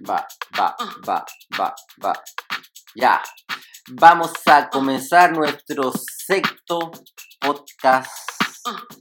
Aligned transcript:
Va, 0.00 0.26
va, 0.58 0.74
va, 1.08 1.24
va, 1.58 1.74
va. 2.04 2.12
Ya. 2.96 3.22
Vamos 3.92 4.32
a 4.46 4.68
comenzar 4.68 5.32
nuestro 5.32 5.92
sexto 5.92 6.90
podcast 7.40 8.10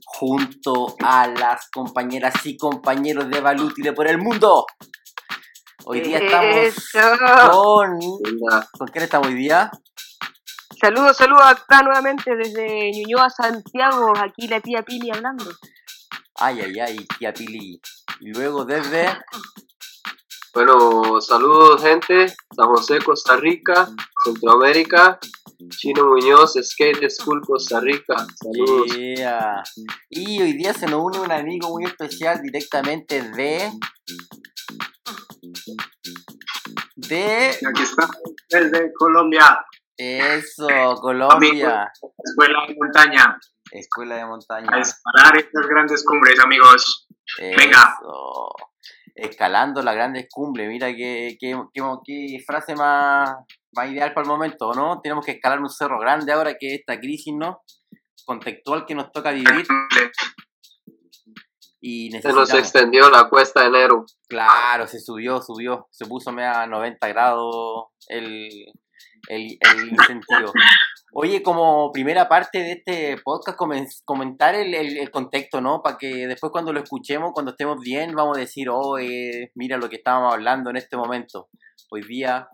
junto 0.06 0.96
a 1.02 1.28
las 1.28 1.70
compañeras 1.72 2.36
y 2.46 2.58
compañeros 2.58 3.28
de 3.30 3.42
Valútile 3.42 3.94
por 3.94 4.08
el 4.08 4.20
mundo. 4.20 4.68
Hoy 5.86 6.02
día 6.02 6.20
estamos 6.20 6.56
Eso. 6.58 7.00
con... 7.52 8.00
¿Con 8.78 8.88
quién 8.90 9.04
estamos 9.06 9.30
hoy 9.30 9.36
día? 9.36 9.72
Saludos, 10.80 11.18
saludos 11.18 11.44
acá 11.44 11.82
nuevamente 11.82 12.36
desde 12.36 12.92
Ñuñoa, 12.92 13.32
Santiago. 13.32 14.14
Aquí 14.16 14.48
la 14.48 14.60
tía 14.60 14.84
Pili 14.84 15.10
hablando. 15.10 15.46
Ay, 16.36 16.62
ay, 16.62 16.80
ay, 16.80 17.08
tía 17.18 17.34
Pili. 17.34 17.82
Y 18.20 18.32
luego 18.32 18.64
desde... 18.64 19.08
Bueno, 20.54 21.20
saludos 21.20 21.82
gente, 21.82 22.28
San 22.56 22.68
José, 22.68 23.00
Costa 23.00 23.38
Rica, 23.38 23.90
Centroamérica, 24.24 25.18
Chino 25.70 26.06
Muñoz, 26.06 26.54
Skate 26.62 27.10
School, 27.10 27.42
Costa 27.42 27.80
Rica. 27.80 28.16
Saludos. 28.36 28.96
Yeah. 28.96 29.64
Y 30.12 30.44
hoy 30.44 30.54
día 30.54 30.72
se 30.76 30.86
nos 30.86 31.02
une 31.02 31.22
un 31.22 31.32
amigo 31.32 31.70
muy 31.70 31.86
especial 31.86 32.40
directamente 32.44 33.24
de... 33.32 33.72
De... 36.98 37.50
Aquí 37.68 37.82
está, 37.82 38.08
desde 38.50 38.94
Colombia, 38.94 39.66
Eso, 39.98 40.68
Colombia. 41.02 41.92
Escuela 42.24 42.68
de 42.68 42.76
Montaña, 42.80 43.40
Escuela 43.72 44.16
de 44.18 44.26
montaña. 44.28 44.70
a 44.72 44.80
escalar 44.80 45.36
estas 45.36 45.68
grandes 45.68 46.06
cumbres, 46.06 46.40
amigos. 46.40 47.08
venga. 47.58 47.98
Escalando 49.16 49.82
las 49.82 49.96
grandes 49.96 50.28
cumbres. 50.32 50.68
Mira 50.68 50.88
qué, 50.96 51.38
qué, 51.40 51.56
qué, 51.74 51.84
qué 52.06 52.44
frase 52.46 52.76
más, 52.76 53.36
más 53.74 53.92
ideal 53.92 54.14
para 54.14 54.24
el 54.24 54.30
momento, 54.30 54.74
¿no? 54.74 55.00
Tenemos 55.02 55.26
que 55.26 55.34
escalar 55.34 55.60
un 55.60 55.70
cerro 55.70 56.00
grande 56.00 56.32
ahora 56.32 56.56
que 56.60 56.76
esta 56.76 57.00
crisis, 57.00 57.34
¿no? 57.36 57.62
Contextual 58.26 58.86
que 58.86 58.96
nos 58.96 59.12
toca 59.12 59.32
vivir 59.32 59.66
y 61.86 62.10
Se 62.12 62.32
nos 62.32 62.54
extendió 62.54 63.10
la 63.10 63.28
cuesta 63.28 63.60
de 63.60 63.68
enero. 63.68 64.06
Claro, 64.30 64.88
se 64.88 65.02
subió, 65.02 65.42
subió. 65.42 65.90
Se 65.92 66.06
puso 66.06 66.30
a 66.30 66.66
90 66.66 67.08
grados 67.10 67.88
el, 68.08 68.48
el, 69.30 69.58
el 69.60 69.90
incentivo. 69.90 70.52
Oye, 71.14 71.44
como 71.44 71.92
primera 71.92 72.28
parte 72.28 72.60
de 72.60 72.72
este 72.72 73.18
podcast, 73.24 73.58
comen- 73.58 73.88
comentar 74.04 74.56
el, 74.56 74.74
el- 74.74 74.98
el 74.98 75.12
contexto, 75.12 75.62
¿no? 75.62 75.82
Para 75.84 75.98
que 75.98 76.28
después 76.28 76.52
cuando 76.52 76.74
lo 76.74 76.80
escuchemos, 76.82 77.32
cuando 77.34 77.52
estemos 77.52 77.78
bien, 77.80 78.16
vamos 78.16 78.38
a 78.38 78.42
decir, 78.42 78.68
oh, 78.70 78.98
eh, 78.98 79.52
mira 79.56 79.78
lo 79.78 79.90
que 79.90 79.98
estábamos 79.98 80.34
hablando 80.34 80.70
en 80.72 80.78
este 80.78 80.98
momento. 80.98 81.50
Hoy 81.92 82.02
día, 82.02 82.48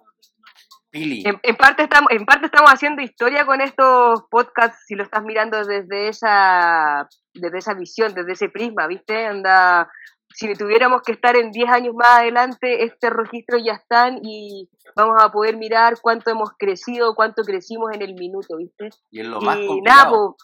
Pili. 0.92 1.23
En, 1.25 1.40
en 1.44 1.56
parte 1.56 1.84
estamos, 1.84 2.12
en 2.12 2.25
parte 2.25 2.47
estamos 2.47 2.72
haciendo 2.73 3.02
historia 3.02 3.45
con 3.45 3.62
estos 3.62 4.23
podcasts, 4.30 4.84
si 4.88 4.95
lo 4.95 5.03
estás 5.03 5.23
mirando 5.23 5.64
desde 5.64 6.09
esa, 6.09 7.08
desde 7.34 7.59
esa 7.59 7.73
visión, 7.75 8.14
desde 8.14 8.34
ese 8.34 8.50
prisma, 8.50 8.88
¿viste? 8.88 9.25
Anda, 9.28 9.90
si 10.33 10.53
tuviéramos 10.53 11.02
que 11.02 11.11
estar 11.11 11.35
en 11.35 11.52
10 11.52 11.69
años 11.69 11.95
más 11.95 12.19
adelante, 12.19 12.83
este 12.83 13.09
registro 13.09 13.58
ya 13.58 13.73
están 13.73 14.19
y 14.23 14.69
vamos 14.95 15.17
a 15.22 15.31
poder 15.31 15.58
mirar 15.58 15.95
cuánto 16.02 16.30
hemos 16.31 16.52
crecido, 16.58 17.16
cuánto 17.16 17.44
crecimos 17.44 17.91
en 17.94 18.02
el 18.02 18.13
minuto, 18.13 18.57
¿viste? 18.57 18.89
Y 19.11 19.22
es 19.22 19.27
lo 19.27 19.41
más 19.41 19.57
y 19.57 19.81
nada, 19.81 20.09
po, 20.09 20.38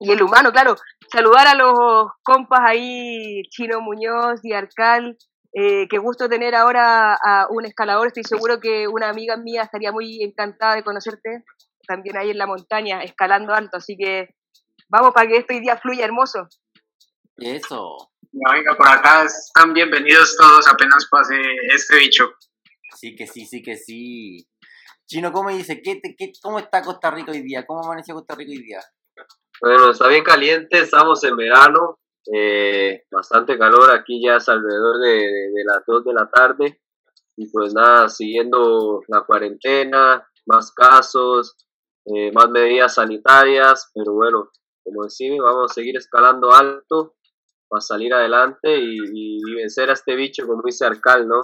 y 0.00 0.10
el 0.10 0.22
humano, 0.22 0.50
claro. 0.50 0.76
Saludar 1.12 1.46
a 1.46 1.54
los 1.54 2.08
compas 2.22 2.60
ahí, 2.62 3.42
Chino 3.50 3.82
Muñoz 3.82 4.40
y 4.42 4.54
Arcal. 4.54 5.18
Eh, 5.52 5.88
qué 5.88 5.98
gusto 5.98 6.28
tener 6.28 6.54
ahora 6.54 7.14
a 7.14 7.48
un 7.50 7.66
escalador. 7.66 8.06
Estoy 8.06 8.24
seguro 8.24 8.60
que 8.60 8.88
una 8.88 9.10
amiga 9.10 9.36
mía 9.36 9.62
estaría 9.62 9.92
muy 9.92 10.22
encantada 10.22 10.76
de 10.76 10.84
conocerte. 10.84 11.44
También 11.86 12.16
ahí 12.16 12.30
en 12.30 12.38
la 12.38 12.46
montaña, 12.46 13.02
escalando 13.02 13.52
alto. 13.52 13.76
Así 13.76 13.96
que 13.98 14.34
vamos 14.88 15.12
para 15.12 15.28
que 15.28 15.36
este 15.36 15.60
día 15.60 15.76
fluya 15.76 16.06
hermoso. 16.06 16.48
Eso. 17.36 18.09
Ya, 18.32 18.52
venga, 18.54 18.76
por 18.76 18.88
acá 18.88 19.24
están 19.24 19.72
bienvenidos 19.72 20.36
todos 20.36 20.68
apenas 20.68 21.06
pase 21.10 21.34
este 21.74 21.98
bicho. 21.98 22.32
Sí 22.96 23.16
que 23.16 23.26
sí, 23.26 23.44
sí 23.44 23.62
que 23.62 23.76
sí. 23.76 24.46
Chino, 25.06 25.32
¿cómo 25.32 25.50
dice? 25.50 25.82
¿Qué, 25.82 26.00
qué, 26.16 26.32
¿Cómo 26.42 26.58
está 26.60 26.82
Costa 26.82 27.10
Rica 27.10 27.32
hoy 27.32 27.42
día? 27.42 27.66
¿Cómo 27.66 27.84
amaneció 27.84 28.14
Costa 28.14 28.34
Rica 28.36 28.52
hoy 28.52 28.62
día? 28.62 28.80
Bueno, 29.60 29.90
está 29.90 30.06
bien 30.08 30.22
caliente, 30.22 30.78
estamos 30.78 31.22
en 31.24 31.36
verano, 31.36 31.98
eh, 32.32 33.02
bastante 33.10 33.58
calor, 33.58 33.90
aquí 33.90 34.22
ya 34.24 34.36
es 34.36 34.48
alrededor 34.48 35.00
de, 35.00 35.10
de- 35.10 35.50
de 35.52 35.64
las 35.64 35.82
2 35.86 36.04
de 36.04 36.14
la 36.14 36.30
tarde. 36.30 36.80
Y 37.36 37.50
pues 37.50 37.74
nada, 37.74 38.08
siguiendo 38.08 39.02
la 39.08 39.22
cuarentena, 39.22 40.26
más 40.46 40.72
casos, 40.72 41.56
eh, 42.04 42.30
más 42.32 42.48
medidas 42.50 42.94
sanitarias, 42.94 43.90
pero 43.94 44.12
bueno, 44.14 44.50
como 44.84 45.04
decimos, 45.04 45.40
vamos 45.42 45.70
a 45.70 45.74
seguir 45.74 45.96
escalando 45.96 46.52
alto 46.52 47.16
para 47.70 47.80
salir 47.80 48.12
adelante 48.12 48.76
y, 48.78 48.96
y- 48.98 49.38
y 49.46 49.54
vencer 49.54 49.88
a 49.88 49.94
este 49.94 50.16
bicho, 50.16 50.46
como 50.46 50.60
dice 50.64 50.84
Arcal, 50.84 51.26
¿no? 51.28 51.40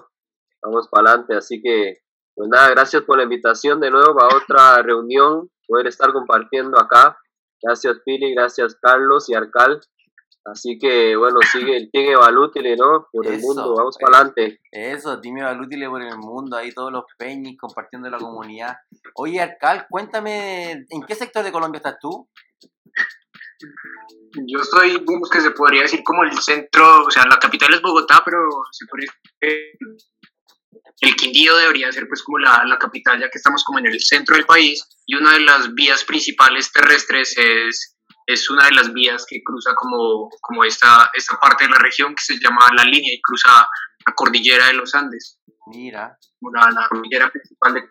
Vamos 0.62 0.88
para 0.90 1.10
adelante, 1.10 1.36
así 1.36 1.62
que, 1.62 2.00
pues 2.34 2.48
nada, 2.50 2.68
gracias 2.70 3.02
por 3.04 3.16
la 3.16 3.22
invitación 3.22 3.80
de 3.80 3.90
nuevo 3.90 4.20
a 4.20 4.36
otra 4.36 4.82
reunión, 4.82 5.48
poder 5.66 5.86
estar 5.86 6.12
compartiendo 6.12 6.78
acá. 6.78 7.16
Gracias 7.62 7.96
Pili, 8.04 8.34
gracias 8.34 8.76
Carlos 8.82 9.30
y 9.30 9.34
Arcal. 9.34 9.80
Así 10.44 10.78
que 10.78 11.16
bueno, 11.16 11.38
sigue 11.50 11.76
el 11.76 11.90
Team 11.90 12.12
Evalútile, 12.12 12.76
¿no? 12.76 13.08
Por 13.10 13.26
el 13.26 13.40
mundo, 13.40 13.74
vamos 13.74 13.96
eh. 13.96 13.98
para 14.04 14.18
adelante. 14.18 14.60
Eso, 14.70 15.20
Timio 15.20 15.44
Valútile 15.44 15.88
por 15.88 16.02
el 16.02 16.16
mundo, 16.18 16.56
ahí 16.56 16.72
todos 16.72 16.92
los 16.92 17.04
peñis 17.18 17.58
compartiendo 17.58 18.08
la 18.10 18.18
comunidad. 18.18 18.76
Oye, 19.14 19.40
Arcal, 19.40 19.86
cuéntame, 19.90 20.84
¿en 20.88 21.02
qué 21.06 21.14
sector 21.16 21.42
de 21.44 21.50
Colombia 21.50 21.78
estás 21.78 21.98
tú? 22.00 22.28
Yo 24.46 24.60
estoy, 24.60 24.98
digamos 24.98 25.30
que 25.30 25.40
se 25.40 25.50
podría 25.50 25.82
decir 25.82 26.02
como 26.04 26.24
el 26.24 26.36
centro, 26.38 27.04
o 27.04 27.10
sea, 27.10 27.24
la 27.26 27.38
capital 27.38 27.72
es 27.74 27.82
Bogotá, 27.82 28.22
pero 28.24 28.48
se 28.70 28.86
podría 28.86 29.10
el 31.00 31.14
Quindío 31.14 31.56
debería 31.56 31.92
ser 31.92 32.08
pues 32.08 32.22
como 32.22 32.38
la, 32.38 32.64
la 32.64 32.78
capital, 32.78 33.20
ya 33.20 33.28
que 33.28 33.38
estamos 33.38 33.64
como 33.64 33.78
en 33.78 33.86
el 33.86 34.00
centro 34.00 34.34
del 34.34 34.46
país 34.46 34.86
y 35.06 35.14
una 35.14 35.34
de 35.34 35.40
las 35.40 35.74
vías 35.74 36.04
principales 36.04 36.72
terrestres 36.72 37.36
es, 37.36 37.96
es 38.26 38.50
una 38.50 38.66
de 38.66 38.72
las 38.72 38.92
vías 38.92 39.26
que 39.28 39.42
cruza 39.44 39.74
como, 39.74 40.30
como 40.40 40.64
esta, 40.64 41.10
esta 41.14 41.38
parte 41.38 41.64
de 41.64 41.70
la 41.70 41.78
región 41.78 42.14
que 42.14 42.22
se 42.22 42.38
llama 42.38 42.66
la 42.74 42.84
línea 42.84 43.14
y 43.14 43.20
cruza 43.20 43.68
la 44.06 44.14
cordillera 44.14 44.66
de 44.66 44.74
los 44.74 44.94
Andes, 44.94 45.38
Mira, 45.66 46.16
como 46.40 46.52
la, 46.52 46.70
la 46.70 46.88
cordillera 46.88 47.28
principal 47.30 47.74
de 47.74 47.90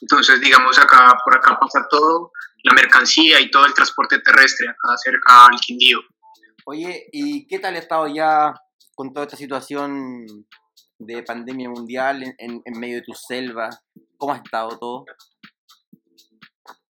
entonces, 0.00 0.40
digamos, 0.40 0.78
acá 0.78 1.16
por 1.24 1.36
acá 1.36 1.58
pasa 1.60 1.86
todo, 1.88 2.32
la 2.62 2.72
mercancía 2.74 3.40
y 3.40 3.50
todo 3.50 3.66
el 3.66 3.74
transporte 3.74 4.18
terrestre 4.20 4.68
acá 4.68 4.96
cerca 4.96 5.46
al 5.46 5.60
Quindío. 5.60 6.00
oye, 6.66 7.06
¿y 7.12 7.46
qué 7.46 7.58
tal 7.58 7.74
ha 7.76 7.78
estado 7.78 8.06
ya 8.08 8.54
con 8.94 9.12
toda 9.12 9.26
esta 9.26 9.36
situación 9.36 10.24
de 10.98 11.22
pandemia 11.22 11.68
mundial 11.68 12.22
en, 12.22 12.34
en- 12.38 12.62
en 12.64 12.80
medio 12.80 12.96
de 12.96 13.02
tu 13.02 13.12
selva? 13.14 13.68
¿Cómo 14.16 14.32
ha 14.32 14.38
estado 14.38 14.78
todo? 14.78 15.04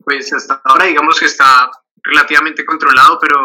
Pues 0.03 0.31
hasta 0.33 0.61
ahora 0.65 0.85
digamos 0.85 1.19
que 1.19 1.25
está 1.25 1.69
relativamente 2.03 2.65
controlado, 2.65 3.17
pero 3.19 3.39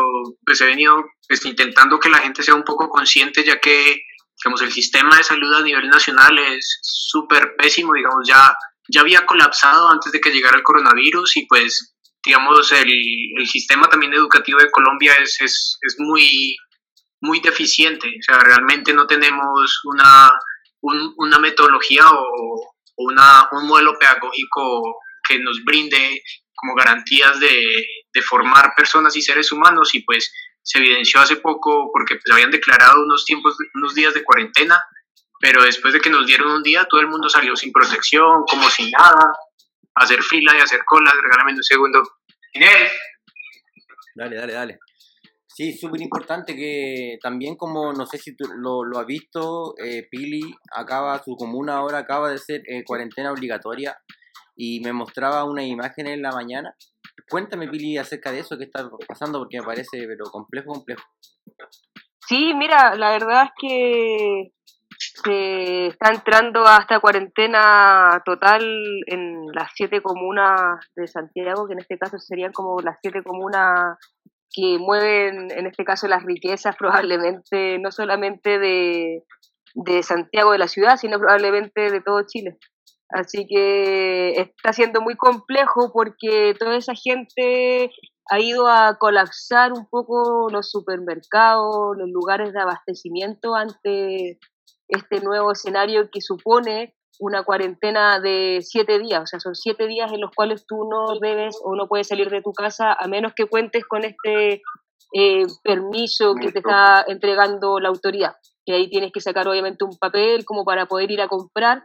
pues 0.44 0.60
he 0.60 0.66
venido 0.66 1.04
pues, 1.28 1.44
intentando 1.46 1.98
que 2.00 2.08
la 2.08 2.18
gente 2.18 2.42
sea 2.42 2.54
un 2.54 2.64
poco 2.64 2.88
consciente, 2.88 3.44
ya 3.44 3.60
que 3.60 4.00
digamos 4.42 4.62
el 4.62 4.72
sistema 4.72 5.16
de 5.16 5.22
salud 5.24 5.52
a 5.54 5.62
nivel 5.62 5.88
nacional 5.88 6.36
es 6.38 6.78
súper 6.82 7.54
pésimo, 7.56 7.94
digamos 7.94 8.26
ya 8.26 8.54
ya 8.88 9.00
había 9.02 9.26
colapsado 9.26 9.88
antes 9.90 10.12
de 10.12 10.20
que 10.20 10.30
llegara 10.30 10.56
el 10.56 10.62
coronavirus 10.62 11.36
y 11.36 11.46
pues 11.46 11.94
digamos 12.24 12.72
el, 12.72 12.90
el 13.38 13.46
sistema 13.46 13.88
también 13.88 14.12
educativo 14.14 14.58
de 14.58 14.70
Colombia 14.70 15.14
es, 15.22 15.40
es, 15.40 15.78
es 15.82 15.96
muy 15.98 16.56
muy 17.20 17.40
deficiente, 17.40 18.08
o 18.08 18.22
sea 18.22 18.38
realmente 18.38 18.92
no 18.92 19.06
tenemos 19.06 19.80
una 19.84 20.30
un- 20.80 21.12
una 21.16 21.38
metodología 21.38 22.04
o, 22.10 22.74
una, 23.00 23.48
un 23.52 23.66
modelo 23.68 23.96
pedagógico 23.98 24.96
que 25.28 25.38
nos 25.38 25.62
brinde 25.64 26.22
como 26.54 26.74
garantías 26.74 27.38
de, 27.38 27.86
de 28.12 28.22
formar 28.22 28.72
personas 28.76 29.14
y 29.16 29.22
seres 29.22 29.52
humanos 29.52 29.94
y 29.94 30.00
pues 30.02 30.32
se 30.62 30.78
evidenció 30.78 31.20
hace 31.20 31.36
poco 31.36 31.90
porque 31.92 32.16
pues 32.16 32.32
habían 32.32 32.50
declarado 32.50 33.02
unos 33.02 33.24
tiempos, 33.24 33.56
unos 33.74 33.94
días 33.94 34.14
de 34.14 34.24
cuarentena, 34.24 34.82
pero 35.40 35.62
después 35.62 35.94
de 35.94 36.00
que 36.00 36.10
nos 36.10 36.26
dieron 36.26 36.50
un 36.50 36.62
día 36.62 36.86
todo 36.88 37.00
el 37.00 37.08
mundo 37.08 37.28
salió 37.28 37.54
sin 37.56 37.72
protección, 37.72 38.44
como 38.50 38.68
sin 38.70 38.90
nada, 38.90 39.32
a 39.94 40.04
hacer 40.04 40.22
fila 40.22 40.52
y 40.56 40.60
a 40.60 40.64
hacer 40.64 40.80
colas, 40.84 41.14
regálame 41.22 41.52
un 41.52 41.62
segundo. 41.62 42.02
Inés, 42.52 42.92
Dale, 44.18 44.34
dale, 44.34 44.52
dale. 44.52 44.78
Sí, 45.46 45.72
súper 45.72 46.00
importante 46.00 46.56
que 46.56 47.18
también 47.22 47.56
como, 47.56 47.92
no 47.92 48.04
sé 48.04 48.18
si 48.18 48.36
tú 48.36 48.48
lo, 48.58 48.82
lo 48.84 48.98
has 48.98 49.06
visto, 49.06 49.74
eh, 49.78 50.08
Pili 50.10 50.40
acaba, 50.72 51.22
su 51.22 51.36
comuna 51.36 51.76
ahora 51.76 51.98
acaba 51.98 52.30
de 52.30 52.38
ser 52.38 52.62
eh, 52.66 52.82
cuarentena 52.84 53.30
obligatoria 53.30 53.96
y 54.56 54.80
me 54.80 54.92
mostraba 54.92 55.44
una 55.44 55.64
imagen 55.64 56.08
en 56.08 56.22
la 56.22 56.32
mañana. 56.32 56.74
Cuéntame, 57.28 57.68
Pili, 57.68 57.96
acerca 57.96 58.32
de 58.32 58.40
eso 58.40 58.58
que 58.58 58.64
está 58.64 58.88
pasando 59.06 59.38
porque 59.38 59.60
me 59.60 59.66
parece, 59.66 60.04
pero 60.08 60.24
complejo, 60.32 60.72
complejo. 60.72 61.02
Sí, 62.26 62.54
mira, 62.54 62.96
la 62.96 63.10
verdad 63.12 63.44
es 63.44 63.50
que 63.60 64.52
se 65.22 65.86
está 65.88 66.10
entrando 66.10 66.66
a 66.66 66.78
esta 66.78 67.00
cuarentena 67.00 68.22
total 68.24 68.62
en 69.06 69.46
las 69.52 69.70
siete 69.74 70.00
comunas 70.02 70.80
de 70.96 71.06
Santiago, 71.06 71.66
que 71.66 71.74
en 71.74 71.80
este 71.80 71.98
caso 71.98 72.18
serían 72.18 72.52
como 72.52 72.80
las 72.80 72.98
siete 73.02 73.22
comunas 73.22 73.98
que 74.50 74.78
mueven, 74.78 75.50
en 75.50 75.66
este 75.66 75.84
caso, 75.84 76.08
las 76.08 76.24
riquezas 76.24 76.76
probablemente 76.78 77.78
no 77.78 77.90
solamente 77.90 78.58
de, 78.58 79.24
de 79.74 80.02
Santiago 80.02 80.52
de 80.52 80.58
la 80.58 80.68
ciudad, 80.68 80.96
sino 80.96 81.18
probablemente 81.18 81.90
de 81.90 82.00
todo 82.00 82.22
Chile. 82.26 82.58
Así 83.10 83.46
que 83.46 84.32
está 84.32 84.72
siendo 84.72 85.00
muy 85.00 85.16
complejo 85.16 85.90
porque 85.92 86.54
toda 86.58 86.76
esa 86.76 86.92
gente 86.94 87.90
ha 88.30 88.40
ido 88.40 88.68
a 88.68 88.98
colapsar 88.98 89.72
un 89.72 89.86
poco 89.88 90.48
los 90.50 90.70
supermercados, 90.70 91.96
los 91.96 92.10
lugares 92.10 92.52
de 92.52 92.60
abastecimiento 92.60 93.54
ante 93.54 94.38
este 94.88 95.20
nuevo 95.20 95.52
escenario 95.52 96.08
que 96.10 96.20
supone 96.20 96.94
una 97.20 97.42
cuarentena 97.42 98.20
de 98.20 98.60
siete 98.62 98.98
días, 98.98 99.22
o 99.22 99.26
sea, 99.26 99.40
son 99.40 99.54
siete 99.54 99.86
días 99.86 100.12
en 100.12 100.20
los 100.20 100.30
cuales 100.34 100.64
tú 100.66 100.88
no 100.88 101.18
debes 101.20 101.58
o 101.62 101.74
no 101.74 101.88
puedes 101.88 102.08
salir 102.08 102.30
de 102.30 102.42
tu 102.42 102.52
casa 102.52 102.92
a 102.92 103.08
menos 103.08 103.32
que 103.34 103.46
cuentes 103.46 103.84
con 103.84 104.04
este 104.04 104.62
eh, 105.14 105.46
permiso 105.64 106.34
que 106.34 106.52
te 106.52 106.58
está 106.58 107.04
entregando 107.06 107.80
la 107.80 107.88
autoridad. 107.88 108.34
Que 108.64 108.74
ahí 108.74 108.90
tienes 108.90 109.12
que 109.12 109.20
sacar 109.20 109.48
obviamente 109.48 109.84
un 109.84 109.96
papel 109.96 110.44
como 110.44 110.64
para 110.64 110.86
poder 110.86 111.10
ir 111.10 111.22
a 111.22 111.28
comprar. 111.28 111.84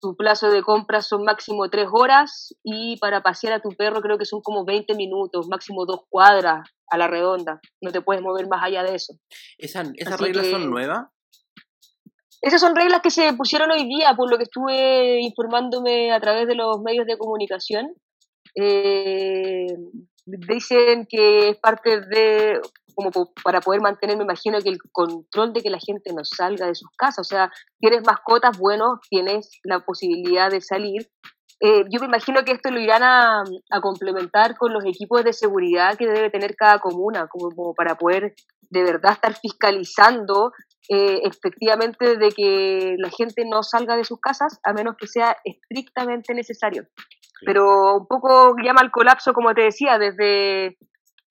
Tu 0.00 0.16
plazo 0.16 0.50
de 0.50 0.62
compra 0.62 1.02
son 1.02 1.24
máximo 1.24 1.68
tres 1.68 1.88
horas 1.92 2.54
y 2.64 2.96
para 2.96 3.22
pasear 3.22 3.52
a 3.52 3.60
tu 3.60 3.68
perro 3.70 4.00
creo 4.00 4.18
que 4.18 4.24
son 4.24 4.40
como 4.40 4.64
20 4.64 4.94
minutos, 4.94 5.46
máximo 5.48 5.84
dos 5.84 6.00
cuadras 6.08 6.66
a 6.90 6.98
la 6.98 7.06
redonda. 7.06 7.60
No 7.82 7.92
te 7.92 8.00
puedes 8.00 8.22
mover 8.22 8.48
más 8.48 8.64
allá 8.64 8.82
de 8.82 8.94
eso. 8.94 9.14
¿Esas, 9.58 9.90
esas 9.94 10.20
reglas 10.20 10.46
son 10.46 10.70
nuevas? 10.70 11.08
Esas 12.42 12.60
son 12.60 12.74
reglas 12.74 13.00
que 13.02 13.10
se 13.10 13.32
pusieron 13.34 13.70
hoy 13.70 13.84
día, 13.84 14.14
por 14.16 14.28
lo 14.28 14.36
que 14.36 14.44
estuve 14.44 15.20
informándome 15.20 16.12
a 16.12 16.20
través 16.20 16.48
de 16.48 16.56
los 16.56 16.80
medios 16.80 17.06
de 17.06 17.16
comunicación. 17.16 17.94
Eh, 18.56 19.68
dicen 20.26 21.06
que 21.08 21.50
es 21.50 21.56
parte 21.58 22.00
de, 22.00 22.60
como 22.96 23.10
para 23.44 23.60
poder 23.60 23.80
mantener, 23.80 24.16
me 24.16 24.24
imagino, 24.24 24.60
que 24.60 24.70
el 24.70 24.78
control 24.90 25.52
de 25.52 25.62
que 25.62 25.70
la 25.70 25.78
gente 25.78 26.12
no 26.12 26.24
salga 26.24 26.66
de 26.66 26.74
sus 26.74 26.90
casas. 26.96 27.20
O 27.20 27.28
sea, 27.28 27.52
tienes 27.78 28.02
mascotas, 28.04 28.58
bueno, 28.58 28.98
tienes 29.08 29.48
la 29.62 29.78
posibilidad 29.78 30.50
de 30.50 30.60
salir. 30.60 31.08
Eh, 31.60 31.84
yo 31.90 32.00
me 32.00 32.06
imagino 32.06 32.44
que 32.44 32.50
esto 32.50 32.72
lo 32.72 32.80
irán 32.80 33.04
a, 33.04 33.44
complementar 33.80 34.56
con 34.56 34.72
los 34.72 34.84
equipos 34.84 35.22
de 35.22 35.32
seguridad 35.32 35.96
que 35.96 36.08
debe 36.08 36.28
tener 36.28 36.56
cada 36.56 36.80
comuna, 36.80 37.28
como 37.28 37.72
para 37.74 37.94
poder 37.94 38.34
de 38.68 38.82
verdad 38.82 39.12
estar 39.12 39.34
fiscalizando 39.36 40.50
eh, 40.88 41.20
efectivamente 41.24 42.16
de 42.16 42.28
que 42.30 42.96
la 42.98 43.10
gente 43.10 43.44
no 43.46 43.62
salga 43.62 43.96
de 43.96 44.04
sus 44.04 44.20
casas 44.20 44.58
a 44.64 44.72
menos 44.72 44.96
que 44.96 45.06
sea 45.06 45.36
estrictamente 45.44 46.34
necesario. 46.34 46.86
Pero 47.44 47.96
un 47.96 48.06
poco 48.06 48.54
llama 48.62 48.80
al 48.80 48.90
colapso, 48.90 49.32
como 49.32 49.54
te 49.54 49.62
decía, 49.62 49.98
desde, 49.98 50.78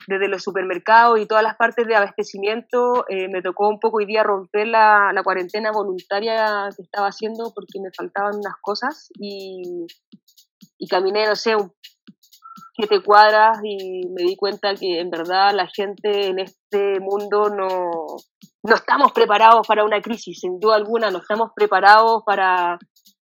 desde 0.08 0.28
los 0.28 0.44
supermercados 0.44 1.20
y 1.20 1.26
todas 1.26 1.44
las 1.44 1.56
partes 1.56 1.88
de 1.88 1.96
abastecimiento. 1.96 3.06
Eh, 3.10 3.28
me 3.30 3.42
tocó 3.42 3.70
un 3.70 3.80
poco 3.80 3.98
hoy 3.98 4.06
día 4.06 4.24
romper 4.24 4.68
la, 4.68 5.12
la, 5.14 5.24
cuarentena 5.24 5.72
voluntaria 5.72 6.70
que 6.76 6.84
estaba 6.84 7.08
haciendo 7.08 7.54
porque 7.56 7.80
me 7.82 7.92
faltaban 7.96 8.36
unas 8.36 8.56
cosas 8.62 9.10
y, 9.20 9.86
y 10.78 10.88
caminé, 10.88 11.28
no 11.28 11.36
sé, 11.36 11.56
un 11.56 11.74
siete 12.74 13.02
cuadras 13.04 13.60
y 13.64 14.08
me 14.10 14.24
di 14.24 14.36
cuenta 14.36 14.76
que 14.76 15.00
en 15.00 15.10
verdad 15.10 15.54
la 15.54 15.68
gente 15.68 16.28
en 16.28 16.40
este 16.40 17.00
mundo 17.00 17.50
no, 17.50 17.92
no 18.64 18.76
estamos 18.76 19.12
preparados 19.12 19.68
para 19.68 19.84
una 19.84 20.02
crisis, 20.02 20.40
sin 20.40 20.60
duda 20.60 20.76
alguna, 20.76 21.12
no 21.12 21.20
estamos 21.20 21.52
preparados 21.56 22.24
para, 22.26 22.78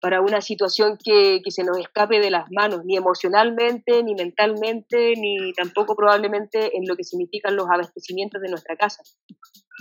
para 0.00 0.20
una 0.20 0.41
situación 0.41 0.99
que, 1.02 1.41
que, 1.44 1.50
se 1.50 1.64
nos 1.64 1.79
escape 1.79 2.20
de 2.20 2.31
las 2.31 2.46
manos, 2.50 2.81
ni 2.85 2.96
emocionalmente, 2.96 4.02
ni 4.02 4.14
mentalmente, 4.14 5.14
ni 5.17 5.52
tampoco 5.52 5.97
probablemente 5.97 6.76
en 6.76 6.85
lo 6.87 6.97
que 6.97 7.05
significan 7.05 7.56
los 7.56 7.67
abastecimientos 7.70 8.40
de 8.40 8.50
nuestra 8.50 8.76
casa. 8.76 9.02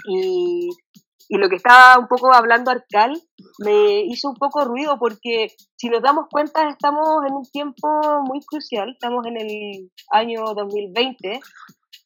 Y 0.09 0.69
y 1.29 1.37
lo 1.37 1.49
que 1.49 1.55
estaba 1.55 1.99
un 1.99 2.07
poco 2.07 2.33
hablando 2.33 2.71
Arcal 2.71 3.21
me 3.59 4.01
hizo 4.01 4.29
un 4.29 4.35
poco 4.35 4.65
ruido 4.65 4.97
porque 4.99 5.47
si 5.75 5.89
nos 5.89 6.01
damos 6.01 6.27
cuenta 6.29 6.69
estamos 6.69 7.07
en 7.27 7.33
un 7.33 7.45
tiempo 7.45 7.87
muy 8.25 8.41
crucial, 8.41 8.91
estamos 8.91 9.25
en 9.25 9.37
el 9.37 9.91
año 10.11 10.53
2020 10.55 11.39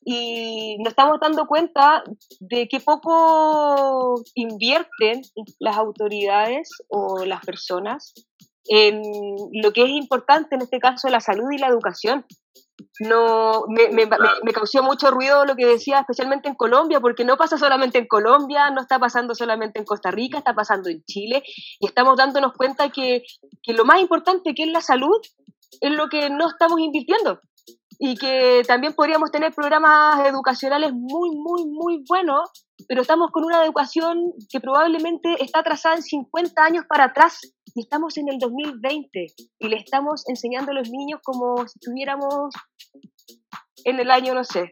y 0.06 0.78
nos 0.80 0.90
estamos 0.90 1.20
dando 1.20 1.48
cuenta 1.48 2.04
de 2.40 2.68
que 2.68 2.80
poco 2.80 4.22
invierten 4.36 5.22
las 5.60 5.76
autoridades 5.76 6.70
o 6.88 7.26
las 7.26 7.44
personas 7.46 8.14
en 8.68 9.02
lo 9.54 9.72
que 9.74 9.84
es 9.84 9.90
importante, 9.90 10.56
en 10.56 10.62
este 10.62 10.80
caso 10.80 11.08
la 11.10 11.20
salud 11.20 11.52
y 11.52 11.58
la 11.58 11.68
educación. 11.68 12.26
No 13.00 13.64
me, 13.70 13.90
me, 13.90 14.08
me, 14.44 14.54
causó 14.54 14.84
mucho 14.84 15.10
ruido 15.10 15.46
lo 15.46 15.56
que 15.56 15.66
decía, 15.66 16.00
especialmente 16.00 16.48
en 16.48 16.56
Colombia, 16.56 17.00
porque 17.00 17.26
no 17.26 17.36
pasa 17.36 17.58
solamente 17.58 17.98
en 17.98 18.08
Colombia, 18.08 18.70
no 18.70 18.82
está 18.82 19.00
pasando 19.00 19.34
solamente 19.34 19.80
en 19.80 19.86
Costa 19.86 20.12
Rica, 20.12 20.38
está 20.38 20.54
pasando 20.54 20.90
en 20.90 21.04
Chile, 21.06 21.44
y 21.80 21.88
estamos 21.88 22.18
dándonos 22.18 22.54
cuenta 22.54 22.90
que, 22.90 23.24
que 23.64 23.74
lo 23.74 23.84
más 23.84 24.00
importante 24.00 24.54
que 24.54 24.64
es 24.64 24.70
la 24.72 24.82
salud 24.82 25.20
es 25.82 25.92
lo 25.92 26.08
que 26.08 26.30
no 26.30 26.48
estamos 26.48 26.80
invirtiendo 26.80 27.42
y 28.00 28.16
que 28.16 28.62
también 28.68 28.94
podríamos 28.94 29.32
tener 29.32 29.54
programas 29.54 30.28
educacionales 30.28 30.92
muy, 30.94 31.32
muy, 31.32 31.66
muy 31.66 32.04
buenos, 32.08 32.50
pero 32.88 33.02
estamos 33.02 33.32
con 33.32 33.44
una 33.44 33.64
educación 33.64 34.34
que 34.50 34.60
probablemente 34.60 35.36
está 35.44 35.60
atrasada 35.60 35.96
en 35.96 36.04
50 36.04 36.64
años 36.64 36.86
para 36.88 37.06
atrás 37.06 37.40
y 37.74 37.82
estamos 37.82 38.18
en 38.18 38.30
el 38.30 38.38
2020 38.40 39.26
y 39.60 39.68
le 39.68 39.78
estamos 39.78 40.24
enseñando 40.28 40.72
a 40.72 40.76
los 40.76 40.90
niños 40.90 41.20
como 41.24 41.58
si 41.68 41.80
estuviéramos 41.80 42.54
en 43.84 44.00
el 44.00 44.12
año, 44.12 44.34
no 44.34 44.44
sé, 44.44 44.72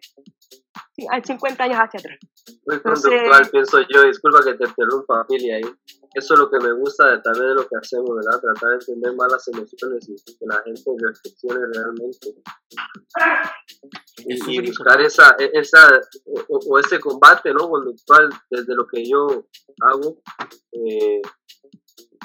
50 1.24 1.64
años 1.64 1.78
hacia 1.78 2.00
atrás. 2.00 2.20
Muy 2.66 2.82
conductual, 2.82 3.50
pienso 3.52 3.80
yo, 3.90 4.04
disculpa 4.04 4.44
que 4.44 4.54
te 4.54 4.66
interrumpa, 4.66 5.26
Pili, 5.28 5.52
ahí. 5.52 5.64
Eso 6.16 6.34
es 6.34 6.40
lo 6.40 6.50
que 6.50 6.60
me 6.60 6.72
gusta 6.72 7.12
de, 7.12 7.20
también 7.20 7.50
de 7.50 7.56
lo 7.56 7.68
que 7.68 7.76
hacemos, 7.76 8.10
¿verdad? 8.16 8.40
Tratar 8.40 8.70
de 8.70 8.76
entender 8.76 9.16
más 9.16 9.30
las 9.30 9.48
emociones 9.50 10.08
y 10.08 10.16
que 10.16 10.46
la 10.46 10.64
gente 10.64 10.92
reflexione 10.98 11.60
realmente. 11.74 12.36
Y, 14.26 14.62
buscar 14.66 15.02
esa, 15.02 15.36
e, 15.38 15.52
esa 15.54 16.00
o, 16.48 16.80
ese 16.80 17.02
combate, 17.02 17.54
¿no? 17.54 17.70
Conductual 17.70 18.30
desde 18.50 18.76
lo 18.76 18.88
que 18.88 19.04
yo 19.04 19.46
hago. 19.82 20.22
Eh, 20.72 21.22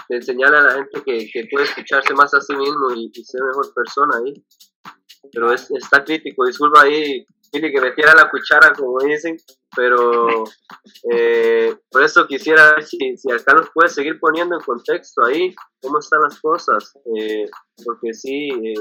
de 0.09 0.17
enseñarle 0.17 0.59
a 0.59 0.63
la 0.63 0.75
gente 0.75 1.03
que, 1.05 1.29
que, 1.33 1.49
puede 1.51 1.65
escucharse 1.65 2.15
más 2.15 2.33
a 2.35 2.41
sí 2.41 2.55
mismo 2.55 2.93
y, 2.95 3.11
ser 3.25 3.43
mejor 3.43 3.75
persona 3.75 4.19
ahí. 4.19 4.45
Pero 5.33 5.53
es, 5.53 5.69
está 5.73 6.05
crítico, 6.05 6.47
disculpa 6.47 6.83
ahí, 6.83 7.27
Pili, 7.51 7.73
que 7.73 7.81
metiera 7.81 8.15
la 8.15 8.31
cuchara, 8.31 8.73
como 8.73 9.01
dicen, 9.01 9.37
pero 9.75 10.45
eh, 11.13 11.75
por 11.91 12.03
eso 12.03 12.27
quisiera 12.27 12.75
ver 12.75 12.85
si, 12.85 13.17
si 13.17 13.31
acá 13.31 13.55
nos 13.55 13.71
puede 13.71 13.89
seguir 13.89 14.19
poniendo 14.19 14.57
en 14.57 14.63
contexto 14.63 15.25
ahí 15.25 15.55
cómo 15.81 15.99
están 15.99 16.21
las 16.23 16.41
cosas, 16.41 16.93
eh, 17.17 17.47
porque 17.85 18.13
sí, 18.13 18.49
eh, 18.51 18.75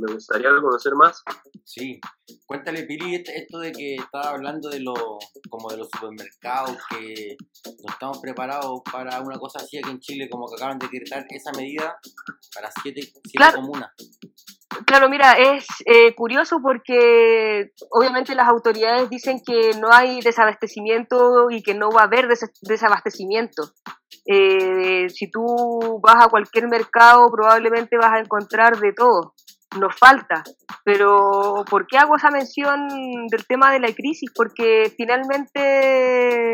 me 0.00 0.12
gustaría 0.14 0.50
conocer 0.50 0.94
más. 0.94 1.22
Sí, 1.64 2.00
cuéntale 2.46 2.84
Pili 2.84 3.16
esto 3.16 3.58
de 3.58 3.72
que 3.72 3.96
estaba 3.96 4.30
hablando 4.30 4.70
de 4.70 4.80
lo, 4.80 4.94
como 5.48 5.70
de 5.70 5.76
los 5.76 5.88
supermercados, 5.92 6.76
que 6.90 7.36
no 7.64 7.92
estamos 7.92 8.18
preparados 8.18 8.80
para 8.90 9.20
una 9.20 9.38
cosa 9.38 9.58
así 9.58 9.78
aquí 9.78 9.90
en 9.90 10.00
Chile, 10.00 10.28
como 10.30 10.46
que 10.48 10.54
acaban 10.54 10.78
de 10.78 10.86
decretar 10.86 11.26
esa 11.28 11.52
medida 11.52 11.98
para 12.54 12.70
siete, 12.82 13.02
siete 13.24 13.52
comunas. 13.54 13.90
Claro, 14.86 15.08
mira, 15.08 15.32
es 15.32 15.66
eh, 15.84 16.14
curioso 16.14 16.60
porque 16.62 17.72
obviamente 17.90 18.34
las 18.36 18.48
autoridades 18.48 19.10
dicen 19.10 19.40
que 19.44 19.72
no 19.80 19.88
hay 19.92 20.19
desabastecimiento 20.20 21.50
y 21.50 21.62
que 21.62 21.74
no 21.74 21.90
va 21.90 22.02
a 22.02 22.04
haber 22.04 22.28
desabastecimiento. 22.62 23.62
Eh, 24.26 25.08
si 25.08 25.30
tú 25.30 26.00
vas 26.02 26.24
a 26.24 26.28
cualquier 26.28 26.68
mercado 26.68 27.30
probablemente 27.30 27.96
vas 27.96 28.12
a 28.12 28.20
encontrar 28.20 28.78
de 28.78 28.92
todo 28.92 29.34
nos 29.78 29.96
falta. 29.96 30.42
Pero 30.84 31.64
¿por 31.68 31.86
qué 31.86 31.98
hago 31.98 32.16
esa 32.16 32.30
mención 32.30 32.88
del 33.28 33.46
tema 33.46 33.70
de 33.70 33.80
la 33.80 33.92
crisis? 33.92 34.30
Porque 34.34 34.92
finalmente 34.96 36.52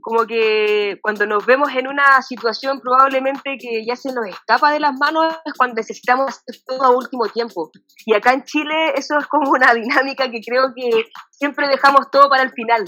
como 0.00 0.26
que 0.26 0.98
cuando 1.02 1.26
nos 1.26 1.44
vemos 1.44 1.70
en 1.74 1.86
una 1.86 2.22
situación 2.22 2.80
probablemente 2.80 3.56
que 3.58 3.84
ya 3.84 3.96
se 3.96 4.12
nos 4.12 4.26
escapa 4.26 4.72
de 4.72 4.80
las 4.80 4.94
manos 4.98 5.34
es 5.44 5.52
cuando 5.54 5.76
necesitamos 5.76 6.28
hacer 6.28 6.62
todo 6.66 6.84
a 6.84 6.96
último 6.96 7.26
tiempo. 7.26 7.70
Y 8.06 8.14
acá 8.14 8.32
en 8.32 8.44
Chile 8.44 8.92
eso 8.94 9.18
es 9.18 9.26
como 9.26 9.50
una 9.50 9.72
dinámica 9.74 10.30
que 10.30 10.40
creo 10.40 10.72
que 10.74 11.06
siempre 11.40 11.68
dejamos 11.68 12.10
todo 12.10 12.28
para 12.28 12.42
el 12.42 12.50
final. 12.52 12.84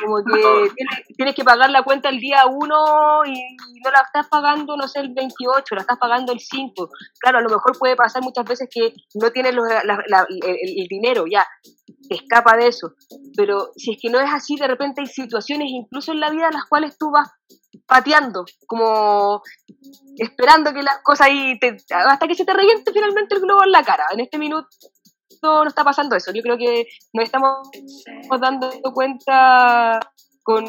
Como 0.00 0.18
que 0.24 0.70
tienes, 1.16 1.34
que 1.34 1.44
pagar 1.44 1.68
la 1.70 1.82
cuenta 1.82 2.08
el 2.08 2.20
día 2.20 2.46
1 2.46 3.24
y 3.26 3.56
no 3.84 3.90
la 3.90 4.02
estás 4.06 4.28
pagando, 4.28 4.76
no 4.76 4.86
sé, 4.86 5.00
el 5.00 5.12
28, 5.12 5.74
la 5.74 5.80
estás 5.80 5.98
pagando 5.98 6.32
el 6.32 6.38
5. 6.38 6.90
Claro, 7.18 7.38
a 7.38 7.42
lo 7.42 7.50
mejor 7.50 7.76
puede 7.76 7.96
pasar 7.96 8.22
muchas 8.22 8.44
veces 8.44 8.68
que 8.70 8.94
no 9.14 9.30
tienes 9.32 9.52
el, 9.52 10.88
dinero, 10.88 11.24
ya, 11.28 11.44
escapa 12.08 12.56
de 12.56 12.68
eso. 12.68 12.94
Pero 13.36 13.72
si 13.76 13.92
es 13.92 13.98
que 14.00 14.10
no 14.10 14.20
es 14.20 14.30
así, 14.32 14.54
de 14.54 14.68
repente 14.68 15.00
hay 15.00 15.08
situaciones, 15.08 15.66
incluso 15.68 16.12
en 16.12 16.20
la 16.20 16.30
vida, 16.30 16.46
en 16.46 16.54
las 16.54 16.66
cuales 16.66 16.96
tú 16.96 17.10
vas 17.10 17.28
pateando, 17.86 18.44
como 18.66 19.42
esperando 20.16 20.72
que 20.72 20.82
las 20.82 21.00
cosas 21.02 21.26
ahí, 21.26 21.58
te, 21.58 21.76
hasta 21.90 22.28
que 22.28 22.34
se 22.34 22.44
te 22.44 22.52
reviente 22.52 22.92
finalmente 22.92 23.34
el 23.34 23.40
globo 23.40 23.64
en 23.64 23.72
la 23.72 23.82
cara. 23.82 24.06
En 24.12 24.20
este 24.20 24.38
minuto 24.38 24.68
no 25.42 25.66
está 25.66 25.84
pasando 25.84 26.16
eso. 26.16 26.32
Yo 26.32 26.42
creo 26.42 26.58
que 26.58 26.86
nos 27.12 27.24
estamos 27.24 27.68
dando 28.40 28.70
cuenta 28.92 30.00
con 30.42 30.64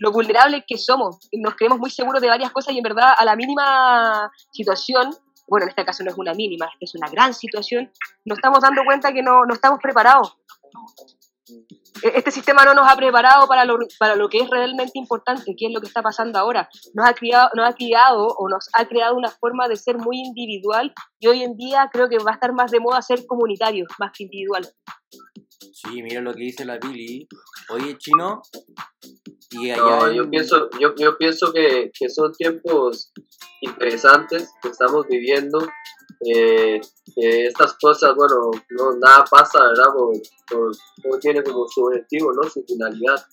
lo 0.00 0.12
vulnerables 0.12 0.64
que 0.66 0.76
somos. 0.76 1.28
Nos 1.32 1.54
creemos 1.54 1.78
muy 1.78 1.90
seguros 1.90 2.20
de 2.20 2.28
varias 2.28 2.52
cosas 2.52 2.74
y 2.74 2.78
en 2.78 2.82
verdad 2.82 3.14
a 3.16 3.24
la 3.24 3.36
mínima 3.36 4.30
situación, 4.52 5.10
bueno, 5.46 5.64
en 5.64 5.70
este 5.70 5.84
caso 5.84 6.04
no 6.04 6.10
es 6.10 6.18
una 6.18 6.34
mínima, 6.34 6.70
es 6.78 6.94
una 6.94 7.08
gran 7.08 7.32
situación, 7.32 7.90
nos 8.26 8.36
estamos 8.36 8.60
dando 8.60 8.84
cuenta 8.84 9.12
que 9.12 9.22
no, 9.22 9.46
no 9.46 9.54
estamos 9.54 9.80
preparados. 9.82 10.36
E-, 12.02 12.12
este 12.14 12.30
sistema 12.30 12.64
no 12.64 12.74
nos 12.74 12.90
ha 12.90 12.96
preparado 12.96 13.46
para 13.46 13.64
lo, 13.64 13.78
para 13.98 14.16
lo 14.16 14.28
que 14.28 14.38
es 14.38 14.50
realmente 14.50 14.98
importante, 14.98 15.54
que 15.56 15.66
es 15.66 15.72
lo 15.72 15.80
que 15.80 15.86
está 15.86 16.02
pasando 16.02 16.38
ahora. 16.38 16.68
Nos 16.94 17.08
ha, 17.08 17.14
criado, 17.14 17.50
nos 17.54 17.68
ha 17.68 17.72
criado 17.74 18.26
o 18.26 18.48
nos 18.48 18.68
ha 18.74 18.86
creado 18.86 19.16
una 19.16 19.30
forma 19.30 19.68
de 19.68 19.76
ser 19.76 19.98
muy 19.98 20.18
individual 20.18 20.92
y 21.18 21.28
hoy 21.28 21.42
en 21.42 21.56
día 21.56 21.88
creo 21.92 22.08
que 22.08 22.18
va 22.18 22.32
a 22.32 22.34
estar 22.34 22.52
más 22.52 22.70
de 22.70 22.80
moda 22.80 23.02
ser 23.02 23.26
comunitario, 23.26 23.86
más 23.98 24.12
que 24.16 24.24
individual. 24.24 24.68
Sí, 25.72 26.02
mira 26.02 26.20
lo 26.20 26.34
que 26.34 26.44
dice 26.44 26.64
la 26.64 26.78
Billy. 26.78 27.26
Oye, 27.70 27.96
chino. 27.98 28.42
Y 29.50 29.70
no, 29.70 30.12
yo 30.12 30.28
pienso, 30.28 30.68
yo, 30.78 30.94
yo 30.96 31.16
pienso 31.16 31.52
que, 31.52 31.90
que 31.98 32.10
son 32.10 32.32
tiempos 32.32 33.12
interesantes 33.62 34.52
que 34.60 34.68
estamos 34.68 35.06
viviendo 35.08 35.58
eh, 36.20 36.80
estas 37.16 37.76
cosas, 37.80 38.14
bueno, 38.16 38.50
no, 38.70 38.96
nada 38.96 39.24
pasa, 39.30 39.62
¿verdad? 39.62 39.86
todo 40.48 41.18
tiene 41.20 41.42
como 41.42 41.66
su 41.68 41.84
objetivo, 41.84 42.32
¿no? 42.32 42.48
Su 42.48 42.64
finalidad. 42.64 43.24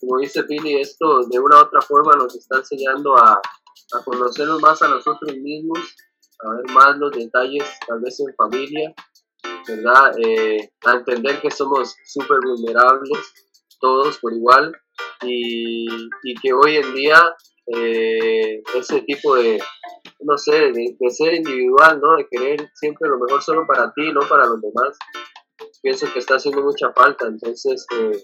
Como 0.00 0.18
dice 0.18 0.44
Pili, 0.44 0.80
esto 0.80 1.22
de 1.28 1.38
una 1.38 1.56
u 1.56 1.60
otra 1.60 1.80
forma 1.80 2.14
nos 2.14 2.34
está 2.36 2.58
enseñando 2.58 3.16
a, 3.16 3.34
a 3.34 4.04
conocernos 4.04 4.60
más 4.60 4.80
a 4.82 4.88
nosotros 4.88 5.36
mismos, 5.36 5.78
a 6.44 6.50
ver 6.54 6.70
más 6.72 6.96
los 6.98 7.10
detalles, 7.12 7.64
tal 7.86 8.00
vez 8.00 8.20
en 8.20 8.34
familia, 8.36 8.94
¿verdad? 9.66 10.12
Eh, 10.18 10.72
a 10.86 10.94
entender 10.94 11.40
que 11.40 11.50
somos 11.50 11.96
súper 12.06 12.38
vulnerables, 12.44 13.18
todos 13.80 14.18
por 14.18 14.32
igual, 14.32 14.72
y, 15.22 15.86
y 16.22 16.34
que 16.40 16.52
hoy 16.52 16.76
en 16.76 16.94
día 16.94 17.34
eh, 17.74 18.62
ese 18.76 19.02
tipo 19.02 19.36
de, 19.36 19.60
no 20.20 20.38
sé, 20.38 20.72
de, 20.72 20.96
ser 21.10 21.34
individual, 21.34 22.00
¿no? 22.00 22.16
De 22.16 22.26
querer 22.30 22.70
siempre 22.74 23.08
lo 23.08 23.18
mejor 23.18 23.42
solo 23.42 23.66
para 23.66 23.92
ti, 23.92 24.12
no 24.12 24.20
para 24.20 24.46
los 24.46 24.60
demás. 24.60 24.96
Pienso 25.82 26.06
que 26.12 26.18
está 26.18 26.36
haciendo 26.36 26.62
mucha 26.62 26.92
falta, 26.92 27.26
entonces 27.26 27.86
eh, 27.98 28.22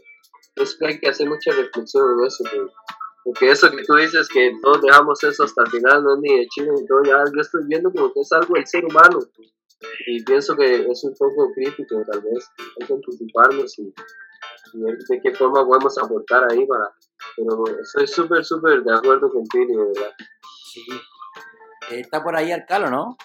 es 0.57 0.77
que 0.79 0.87
hay 0.87 0.99
que 0.99 1.09
hacer 1.09 1.29
mucha 1.29 1.53
reflexión 1.53 2.19
en 2.19 2.27
eso. 2.27 2.45
Porque 3.25 3.51
eso 3.51 3.71
que 3.71 3.83
tú 3.85 3.95
dices 3.95 4.29
que 4.29 4.53
todos 4.63 4.83
dejamos 4.83 5.23
eso 5.25 5.45
hasta 5.45 5.63
el 5.63 5.71
final, 5.71 6.05
no 6.05 6.15
es 6.15 6.21
ni 6.21 6.39
de 6.39 6.47
chino 6.49 6.73
ni 6.75 6.87
todo, 6.87 7.03
ya 7.05 7.25
yo 7.25 7.41
estoy 7.41 7.63
viendo 7.67 7.91
como 7.91 8.13
que 8.13 8.21
es 8.21 8.33
algo 8.33 8.55
del 8.55 8.67
ser 8.67 8.85
humano. 8.85 9.19
Y 10.07 10.23
pienso 10.25 10.57
que 10.57 10.87
es 10.91 11.05
un 11.05 11.15
poco 11.19 11.51
crítico, 11.55 12.03
tal 12.11 12.21
vez. 12.23 12.49
Hay 12.81 12.87
que 12.87 12.93
anticiparnos 12.93 13.79
y, 13.79 13.93
ver 14.75 14.99
de 14.99 15.21
qué 15.23 15.35
forma 15.35 15.65
podemos 15.67 15.97
aportar 15.99 16.51
ahí 16.51 16.67
para. 16.67 16.93
Pero 17.37 17.81
estoy 17.81 18.07
súper, 18.07 18.45
súper 18.45 18.83
de 18.83 18.95
acuerdo 18.95 19.31
contigo, 19.31 19.81
de 19.81 19.87
verdad. 19.89 20.15
Sí, 20.73 20.83
Está 21.91 22.23
por 22.23 22.37
ahí 22.37 22.53
Alcalo, 22.53 22.91
¿no? 22.91 23.17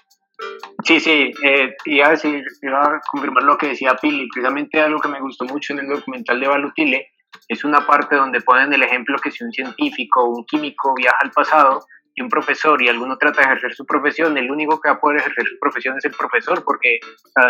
Sí, 0.84 1.00
sí, 1.00 1.32
eh, 1.44 1.76
iba, 1.86 2.08
a 2.08 2.12
decir, 2.12 2.44
iba 2.62 2.82
a 2.82 3.02
confirmar 3.12 3.44
lo 3.44 3.58
que 3.58 3.70
decía 3.70 3.96
Pili. 4.02 4.28
Precisamente 4.30 4.80
algo 4.80 5.00
que 5.00 5.10
me 5.10 5.22
gustó 5.22 5.46
mucho 5.46 5.74
en 5.74 5.80
el 5.80 5.90
documental 5.90 6.40
de 6.40 6.48
Valutile 6.48 7.08
es 7.48 7.64
una 7.64 7.86
parte 7.86 8.16
donde 8.16 8.42
ponen 8.42 8.74
el 8.74 8.84
ejemplo 8.84 9.18
que 9.18 9.32
si 9.32 9.44
un 9.44 9.52
científico 9.52 10.24
o 10.24 10.38
un 10.38 10.46
químico 10.46 10.94
viaja 10.96 11.18
al 11.22 11.32
pasado 11.32 11.86
un 12.22 12.30
profesor 12.30 12.82
y 12.82 12.88
alguno 12.88 13.18
trata 13.18 13.42
de 13.42 13.48
ejercer 13.48 13.74
su 13.74 13.86
profesión, 13.86 14.38
el 14.38 14.52
único 14.52 14.80
que 14.80 14.90
va 14.90 14.96
a 14.96 15.00
poder 15.00 15.20
ejercer 15.20 15.48
su 15.48 15.60
profesión 15.60 15.98
es 15.98 16.06
el 16.06 16.12
profesor, 16.12 16.64
porque 16.64 17.00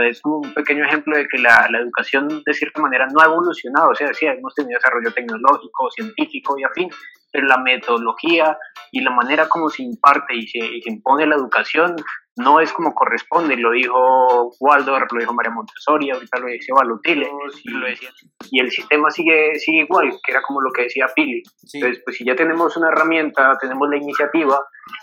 es 0.10 0.22
un 0.24 0.54
pequeño 0.54 0.86
ejemplo 0.86 1.18
de 1.18 1.28
que 1.28 1.38
la, 1.38 1.68
la, 1.70 1.80
educación 1.80 2.44
de 2.46 2.54
cierta 2.54 2.82
manera 2.82 3.08
no 3.08 3.22
ha 3.22 3.26
evolucionado, 3.26 3.90
o 3.90 3.96
sea, 3.96 4.14
sí, 4.14 4.26
hemos 4.26 4.54
tenido 4.56 4.78
desarrollo 4.78 5.12
tecnológico, 5.12 5.90
científico 5.92 6.56
y 6.58 6.64
afín, 6.64 6.90
pero 7.32 7.48
la 7.48 7.58
metodología 7.58 8.58
y 8.92 9.02
la 9.02 9.12
manera 9.12 9.48
como 9.48 9.70
se 9.70 9.84
imparte 9.84 10.36
y 10.36 10.48
se, 10.48 10.60
impone 10.86 11.26
la 11.28 11.36
educación 11.36 11.96
no 12.40 12.62
es 12.62 12.72
como 12.72 12.94
corresponde, 12.96 13.58
lo 13.58 13.72
dijo 13.72 14.52
Waldorf, 14.60 15.12
lo 15.12 15.20
dijo 15.20 15.34
María 15.34 15.52
Montessori, 15.52 16.10
ahorita 16.10 16.40
lo 16.40 16.48
decía 16.48 16.74
Valutile, 16.74 17.30
y, 17.64 17.70
lo 17.70 17.86
decía. 17.86 18.10
y 18.50 18.62
el 18.62 18.72
sistema 18.72 19.10
sigue, 19.10 19.56
sigue 19.56 19.80
igual, 19.80 20.10
que 20.24 20.32
era 20.32 20.42
como 20.42 20.62
lo 20.62 20.72
que 20.72 20.84
decía 20.84 21.08
Pili. 21.14 21.44
Entonces, 21.74 22.02
pues 22.04 22.16
si 22.16 22.26
ya 22.26 22.36
tenemos 22.36 22.78
una 22.78 22.88
herramienta, 22.88 23.58
tenemos 23.60 23.90
la 23.90 23.98
iniciativa 23.98 24.58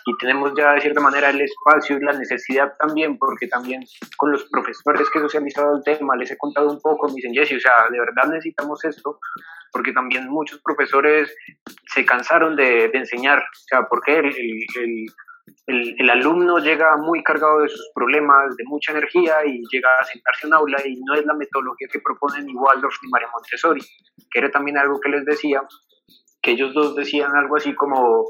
y 0.06 0.16
tenemos 0.16 0.52
ya 0.56 0.72
de 0.72 0.80
cierta 0.80 1.00
manera 1.00 1.28
el 1.28 1.40
espacio 1.42 1.98
y 1.98 2.04
la 2.04 2.12
necesidad 2.12 2.72
también, 2.78 3.18
porque 3.18 3.48
también 3.48 3.84
con 4.16 4.32
los 4.32 4.44
profesores 4.50 5.10
que 5.10 5.18
he 5.18 5.22
socializado 5.22 5.76
el 5.76 5.84
tema, 5.84 6.16
les 6.16 6.30
he 6.30 6.38
contado 6.38 6.70
un 6.70 6.80
poco, 6.80 7.08
me 7.08 7.16
dicen, 7.16 7.34
Jessy, 7.34 7.56
o 7.56 7.60
sea, 7.60 7.72
de 7.90 7.98
verdad 7.98 8.30
necesitamos 8.30 8.82
esto, 8.84 9.20
porque 9.72 9.92
también 9.92 10.26
muchos 10.30 10.60
profesores 10.62 11.34
se 11.92 12.06
cansaron 12.06 12.56
de, 12.56 12.86
enseñar, 12.94 13.40
o 13.40 13.66
sea, 13.68 13.82
porque 13.90 14.18
el, 14.18 14.26
el, 14.26 14.66
el, 14.80 15.06
el, 15.66 16.10
alumno 16.10 16.58
llega 16.58 16.96
muy 16.96 17.22
cargado 17.22 17.60
de 17.60 17.68
sus 17.68 17.90
problemas, 17.94 18.56
de 18.56 18.64
mucha 18.64 18.92
energía 18.92 19.44
y 19.44 19.62
llega 19.70 19.88
a 20.00 20.04
sentarse 20.04 20.46
en 20.46 20.54
aula 20.54 20.78
y 20.86 21.00
no 21.00 21.14
es 21.14 21.24
la 21.24 21.34
metodología 21.34 21.88
que 21.90 22.00
proponen 22.00 22.46
ni 22.46 22.54
Waldorf 22.54 22.96
ni 23.02 23.10
María 23.10 23.28
Montessori, 23.32 23.80
que 24.30 24.38
era 24.38 24.50
también 24.50 24.78
algo 24.78 25.00
que 25.00 25.08
les 25.08 25.24
decía, 25.24 25.62
que 26.40 26.52
ellos 26.52 26.72
dos 26.74 26.94
decían 26.94 27.34
algo 27.34 27.56
así 27.56 27.74
como 27.74 28.26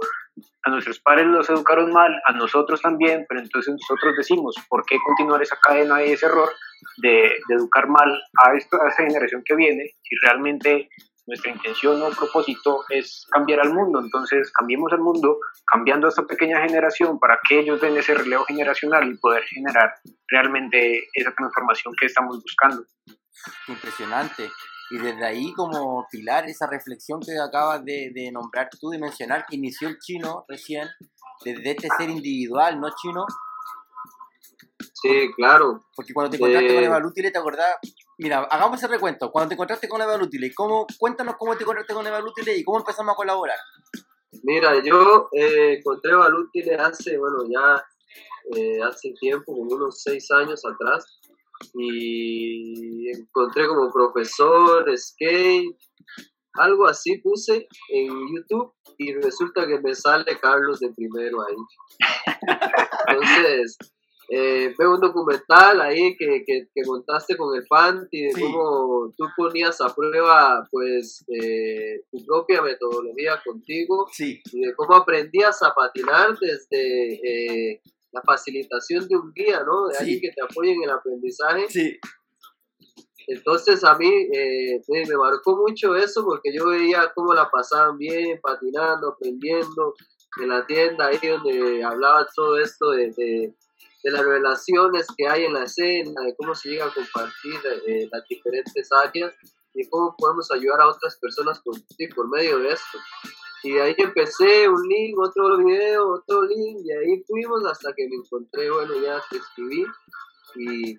a 0.65 0.71
nuestros 0.71 0.99
padres 1.01 1.27
los 1.27 1.49
educaron 1.49 1.93
mal, 1.93 2.13
a 2.27 2.33
nosotros 2.33 2.81
también, 2.81 3.25
pero 3.29 3.41
entonces 3.41 3.73
nosotros 3.73 4.17
decimos, 4.17 4.55
¿por 4.69 4.85
qué 4.85 4.97
continuar 5.05 5.43
esa 5.43 5.57
cadena 5.63 6.05
y 6.05 6.13
ese 6.13 6.27
error 6.27 6.51
de, 6.99 7.33
de 7.49 7.55
educar 7.55 7.89
mal 7.89 8.11
a, 8.43 8.55
esto, 8.55 8.81
a 8.83 8.89
esta 8.89 9.05
generación 9.05 9.43
que 9.45 9.55
viene 9.55 9.95
si 10.03 10.17
realmente 10.23 10.89
nuestra 11.27 11.51
intención 11.51 12.03
o 12.03 12.11
propósito 12.11 12.85
es 12.89 13.27
cambiar 13.31 13.61
al 13.61 13.75
mundo. 13.75 14.01
Entonces, 14.01 14.51
cambiemos 14.53 14.93
al 14.93 15.01
mundo 15.01 15.39
cambiando 15.67 16.07
a 16.07 16.11
esta 16.11 16.27
pequeña 16.27 16.61
generación 16.67 17.19
para 17.19 17.39
que 17.47 17.61
ellos 17.61 17.81
den 17.81 17.97
ese 17.97 18.15
relevo 18.15 18.45
generacional 18.45 19.09
y 19.09 19.17
poder 19.19 19.43
generar 19.45 19.95
realmente 20.29 21.09
esa 21.13 21.35
transformación 21.35 21.95
que 21.99 22.07
estamos 22.07 22.41
buscando. 22.41 22.85
Impresionante. 23.69 24.49
Y 24.91 24.99
desde 24.99 25.25
ahí 25.25 25.53
como 25.55 26.07
pilar 26.11 26.49
esa 26.49 26.69
reflexión 26.69 27.21
que 27.21 27.33
acabas 27.39 27.85
de, 27.85 28.13
de 28.15 28.31
nombrar 28.31 28.69
tú, 28.81 28.91
de 28.91 28.99
mencionar 28.99 29.45
que 29.47 29.57
inició 29.57 29.89
el 29.89 29.99
chino 29.99 30.45
recién, 30.49 30.89
desde 31.45 31.71
este 31.73 31.89
ser 31.99 32.09
individual, 32.09 32.81
¿no 32.81 32.89
chino? 32.95 33.27
Sí, 35.03 35.31
claro. 35.37 35.87
Porque 35.95 36.15
cuando 36.15 36.31
te 36.31 36.37
encontraste 36.37 36.75
con 36.75 36.85
Eva 36.85 37.01
Lútile, 37.01 37.31
¿te 37.31 37.39
acordás? 37.39 37.77
Mira, 38.19 38.47
hagamos 38.51 38.79
ese 38.79 38.89
recuento. 38.89 39.31
Cuando 39.31 39.49
te 39.49 39.55
encontraste 39.55 39.89
con 39.89 40.01
Eva 40.01 40.17
Lútile, 40.17 40.53
¿cómo, 40.55 40.87
cuéntanos 40.99 41.37
cómo 41.39 41.57
te 41.57 41.65
encontraste 41.65 41.93
con 41.95 42.07
Eva 42.07 42.21
Lútile 42.21 42.57
y 42.57 42.65
cómo 42.65 42.79
empezamos 42.79 43.13
a 43.13 43.17
colaborar. 43.17 43.59
Mira, 44.43 44.83
yo 44.83 45.29
eh, 45.33 45.79
encontré 45.79 46.13
Eva 46.13 46.87
hace, 46.87 47.19
bueno, 47.19 47.39
ya 47.49 47.85
eh, 48.57 48.79
hace 48.83 49.13
tiempo, 49.21 49.53
como 49.53 49.75
unos 49.75 50.03
seis 50.03 50.31
años 50.31 50.63
atrás, 50.65 51.05
y 51.75 53.11
encontré 53.11 53.67
como 53.67 53.91
profesor, 53.91 54.85
skate, 54.97 55.77
algo 56.55 56.87
así 56.87 57.19
puse 57.19 57.67
en 57.91 58.09
YouTube 58.35 58.73
y 58.99 59.15
resulta 59.15 59.67
que 59.67 59.79
me 59.81 59.95
sale 59.95 60.39
Carlos 60.41 60.81
de 60.81 60.91
primero 60.93 61.39
ahí. 61.43 61.57
Entonces, 63.09 63.77
eh, 64.29 64.73
fue 64.75 64.89
un 64.89 65.01
documental 65.01 65.81
ahí 65.81 66.17
que, 66.17 66.43
que, 66.45 66.69
que 66.75 66.83
contaste 66.83 67.37
con 67.37 67.55
el 67.55 67.65
fan 67.67 68.09
y 68.11 68.23
de 68.25 68.33
cómo 68.33 69.13
tú 69.17 69.25
ponías 69.37 69.81
a 69.81 69.95
prueba 69.95 70.67
pues 70.71 71.25
eh, 71.29 72.03
tu 72.11 72.25
propia 72.27 72.61
metodología 72.61 73.41
contigo 73.45 74.09
sí. 74.11 74.43
y 74.53 74.67
de 74.67 74.75
cómo 74.75 74.97
aprendías 74.97 75.63
a 75.63 75.73
patinar 75.73 76.37
desde 76.41 77.75
eh, 77.75 77.81
la 78.11 78.21
facilitación 78.23 79.07
de 79.07 79.17
un 79.17 79.33
guía, 79.33 79.63
¿no? 79.65 79.87
De 79.89 79.99
alguien 79.99 80.21
que 80.21 80.33
te 80.33 80.43
apoye 80.43 80.73
en 80.73 80.83
el 80.83 80.91
aprendizaje. 80.91 81.67
Sí. 81.69 81.97
Entonces 83.29 83.85
a 83.85 83.97
mí 83.97 84.09
eh, 84.09 84.81
me 84.89 85.17
marcó 85.17 85.57
mucho 85.57 85.95
eso 85.95 86.25
porque 86.25 86.53
yo 86.53 86.69
veía 86.69 87.13
cómo 87.15 87.33
la 87.33 87.49
pasaban 87.49 87.97
bien, 87.97 88.41
patinando, 88.41 89.11
aprendiendo 89.11 89.95
en 90.43 90.49
la 90.49 90.67
tienda 90.67 91.07
ahí 91.07 91.19
donde 91.23 91.85
hablaba 91.85 92.27
todo 92.35 92.59
esto 92.59 92.91
de 92.91 93.11
de 93.17 93.55
las 94.11 94.25
relaciones 94.25 95.07
que 95.17 95.27
hay 95.29 95.45
en 95.45 95.55
la 95.55 95.65
escena, 95.65 96.23
de 96.23 96.35
cómo 96.37 96.55
se 96.55 96.71
llega 96.71 96.87
a 96.87 96.95
compartir 96.95 97.55
eh, 97.87 98.09
las 98.11 98.27
diferentes 98.29 98.89
áreas 98.93 99.35
y 99.75 99.89
cómo 99.89 100.15
podemos 100.17 100.51
ayudar 100.51 100.81
a 100.81 100.89
otras 100.89 101.19
personas 101.19 101.61
por, 101.63 102.29
medio 102.29 102.59
de 102.59 102.71
esto. 102.71 102.99
Y 103.63 103.73
de 103.73 103.83
ahí 103.83 103.95
empecé 103.99 104.69
un 104.69 104.83
link, 104.89 105.19
otro 105.19 105.59
video, 105.59 106.15
otro 106.15 106.43
link, 106.45 106.79
y 106.85 106.93
ahí 106.93 107.25
fuimos 107.27 107.65
hasta 107.67 107.93
que 107.95 108.09
me 108.09 108.17
encontré, 108.17 108.71
bueno, 108.71 108.95
ya 109.01 109.23
te 109.31 109.39
escribí 109.39 109.85
y, 110.57 110.99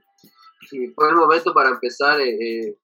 fue 0.96 1.10
el 1.10 1.16
momento 1.16 1.54
para 1.54 1.70
empezar 1.70 2.20
eh, 2.20 2.36
eh, 2.40 2.78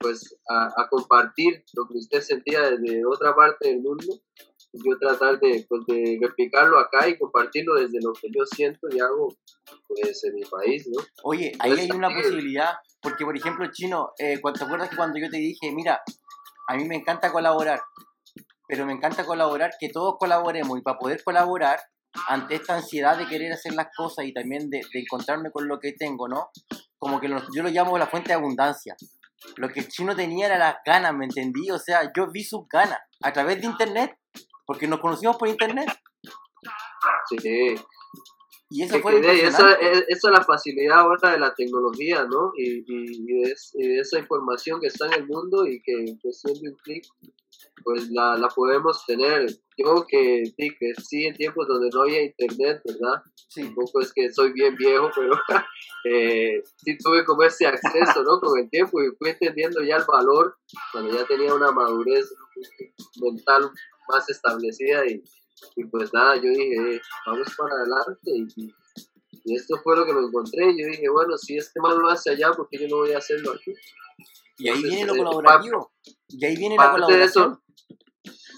pues 0.00 0.34
a, 0.48 0.88
compartir 0.88 1.62
lo 1.74 1.86
que 1.86 1.98
usted 1.98 2.22
sentía 2.22 2.70
desde 2.70 3.04
otra 3.04 3.34
parte 3.34 3.68
del 3.68 3.80
mundo 3.80 4.06
yo 4.72 4.98
tratar 4.98 5.38
de, 5.40 5.64
pues, 5.68 5.82
de 5.86 6.18
replicarlo 6.20 6.78
acá 6.78 7.08
y 7.08 7.18
compartirlo 7.18 7.74
desde 7.74 8.00
lo 8.02 8.12
que 8.12 8.28
yo 8.28 8.44
siento 8.44 8.86
y 8.90 9.00
hago 9.00 9.28
pues 9.86 10.22
en 10.24 10.34
mi 10.34 10.42
país, 10.42 10.86
¿no? 10.88 11.02
Oye, 11.24 11.52
ahí 11.58 11.72
hay 11.72 11.90
una 11.90 12.08
posibilidad, 12.08 12.74
porque 13.00 13.24
por 13.24 13.36
ejemplo, 13.36 13.66
Chino, 13.72 14.12
eh, 14.18 14.38
¿te 14.38 14.64
acuerdas 14.64 14.90
que 14.90 14.96
cuando 14.96 15.18
yo 15.18 15.30
te 15.30 15.38
dije, 15.38 15.72
mira, 15.72 16.02
a 16.68 16.76
mí 16.76 16.84
me 16.84 16.96
encanta 16.96 17.32
colaborar, 17.32 17.80
pero 18.66 18.84
me 18.84 18.92
encanta 18.92 19.24
colaborar, 19.24 19.70
que 19.80 19.88
todos 19.88 20.16
colaboremos 20.18 20.78
y 20.78 20.82
para 20.82 20.98
poder 20.98 21.22
colaborar 21.24 21.80
ante 22.28 22.56
esta 22.56 22.74
ansiedad 22.74 23.16
de 23.16 23.26
querer 23.26 23.52
hacer 23.52 23.74
las 23.74 23.88
cosas 23.96 24.26
y 24.26 24.32
también 24.32 24.68
de, 24.70 24.80
encontrarme 24.92 25.50
con 25.50 25.68
lo 25.68 25.78
que 25.78 25.92
tengo, 25.92 26.28
¿no? 26.28 26.50
Como 26.98 27.20
que 27.20 27.28
yo 27.28 27.62
lo 27.62 27.68
llamo 27.68 27.96
la 27.98 28.06
fuente 28.06 28.28
de 28.28 28.34
abundancia. 28.34 28.96
Lo 29.56 29.68
que 29.68 29.80
el 29.80 29.88
chino 29.88 30.16
tenía 30.16 30.46
era 30.46 30.58
las 30.58 30.76
ganas, 30.84 31.14
¿me 31.14 31.26
entendí? 31.26 31.70
O 31.70 31.78
sea, 31.78 32.10
yo 32.16 32.30
vi 32.30 32.42
sus 32.42 32.66
ganas 32.68 32.98
a 33.22 33.32
través 33.32 33.60
de 33.60 33.66
internet, 33.66 34.18
porque 34.68 34.86
nos 34.86 35.00
conocimos 35.00 35.38
por 35.38 35.48
internet. 35.48 35.88
Sí. 37.30 37.74
Y 38.70 38.82
eso 38.82 39.00
fue 39.00 39.18
esa, 39.18 39.72
esa, 39.76 40.04
es 40.06 40.22
la 40.24 40.44
facilidad 40.44 40.98
ahora 40.98 41.32
de 41.32 41.38
la 41.38 41.54
tecnología, 41.54 42.26
¿no? 42.26 42.52
Y, 42.54 42.84
y, 42.86 43.42
es, 43.44 43.72
esa 43.78 44.18
información 44.18 44.78
que 44.78 44.88
está 44.88 45.06
en 45.06 45.14
el 45.14 45.26
mundo 45.26 45.66
y 45.66 45.80
que 45.80 45.92
en 45.92 46.18
cuestión 46.18 46.52
de 46.60 46.68
un 46.68 46.76
clic, 46.76 47.02
pues 47.82 48.10
la, 48.10 48.36
la 48.36 48.48
podemos 48.48 49.06
tener. 49.06 49.46
Yo 49.78 50.04
que 50.06 50.44
sí, 50.44 50.76
que 50.78 50.92
sí, 51.02 51.24
en 51.24 51.34
tiempos 51.34 51.66
donde 51.66 51.88
no 51.90 52.02
había 52.02 52.22
internet, 52.22 52.82
¿verdad? 52.84 53.22
Sí. 53.48 53.62
Un 53.62 53.74
poco 53.74 54.02
es 54.02 54.12
que 54.12 54.30
soy 54.30 54.52
bien 54.52 54.76
viejo, 54.76 55.08
pero 55.16 55.32
eh, 56.04 56.62
sí 56.76 56.98
tuve 56.98 57.24
como 57.24 57.42
ese 57.44 57.66
acceso, 57.66 58.22
¿no? 58.22 58.38
Con 58.38 58.60
el 58.60 58.68
tiempo 58.68 59.00
y 59.00 59.16
fui 59.18 59.30
entendiendo 59.30 59.82
ya 59.82 59.96
el 59.96 60.04
valor 60.04 60.58
cuando 60.92 61.10
ya 61.16 61.24
tenía 61.24 61.54
una 61.54 61.72
madurez 61.72 62.34
mental 63.22 63.70
más 64.08 64.28
establecida 64.28 65.06
y 65.06 65.22
y 65.76 65.84
pues 65.84 66.12
nada, 66.12 66.36
yo 66.36 66.50
dije, 66.50 67.00
vamos 67.26 67.48
para 67.56 67.74
adelante. 67.74 68.30
Y, 68.56 68.74
esto 69.54 69.76
fue 69.82 69.96
lo 69.96 70.04
que 70.04 70.12
me 70.12 70.20
encontré. 70.20 70.76
Yo 70.76 70.86
dije, 70.86 71.08
bueno, 71.08 71.38
si 71.38 71.56
este 71.56 71.80
mal 71.80 71.96
lo 71.96 72.08
hace 72.08 72.30
allá, 72.30 72.52
¿por 72.52 72.68
qué 72.68 72.78
yo 72.78 72.88
no 72.88 72.96
voy 72.98 73.12
a 73.12 73.18
hacerlo 73.18 73.52
aquí? 73.52 73.72
Y 74.58 74.68
ahí 74.68 74.82
viene 74.82 75.06
lo 75.06 75.14
eh, 75.14 75.18
colaborativo. 75.18 75.92
y 76.28 76.44
ahí 76.44 76.56
viene 76.56 76.76
la 76.76 76.90
colaboración. 76.90 77.58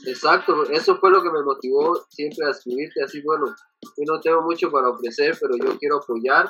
exacto, 0.07 0.65
eso 0.71 0.99
fue 0.99 1.11
lo 1.11 1.23
que 1.23 1.31
me 1.31 1.43
motivó 1.43 2.05
siempre 2.09 2.47
a 2.47 2.51
escribirte 2.51 3.05
así, 3.05 3.21
bueno, 3.23 3.55
yo 4.01 4.15
no 4.15 4.21
tengo 4.21 4.43
mucho 4.43 4.71
para 4.71 4.89
ofrecer, 4.89 5.37
pero 5.41 5.55
yo 5.57 5.79
quiero 5.79 5.99
apoyar 5.99 6.49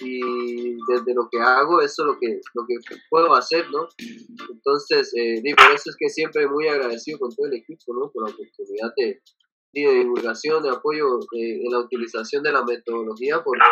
y 0.00 0.76
desde 0.92 1.14
lo 1.14 1.28
que 1.30 1.40
hago, 1.40 1.80
eso 1.80 2.02
es 2.02 2.06
lo 2.06 2.18
que, 2.18 2.40
lo 2.54 2.66
que 2.66 2.74
puedo 3.08 3.34
hacer, 3.34 3.70
¿no? 3.70 3.88
Entonces, 4.50 5.12
eh, 5.16 5.40
digo, 5.42 5.56
eso 5.74 5.90
es 5.90 5.96
que 5.98 6.10
siempre 6.10 6.46
muy 6.46 6.68
agradecido 6.68 7.18
con 7.18 7.34
todo 7.34 7.46
el 7.46 7.54
equipo, 7.54 7.94
¿no? 7.94 8.10
Por 8.10 8.28
la 8.28 8.34
oportunidad 8.34 8.92
de, 8.96 9.22
de 9.72 9.94
divulgación, 9.94 10.62
de 10.62 10.70
apoyo 10.70 11.20
en 11.32 11.72
la 11.72 11.78
utilización 11.78 12.42
de 12.42 12.52
la 12.52 12.64
metodología, 12.64 13.42
porque 13.42 13.64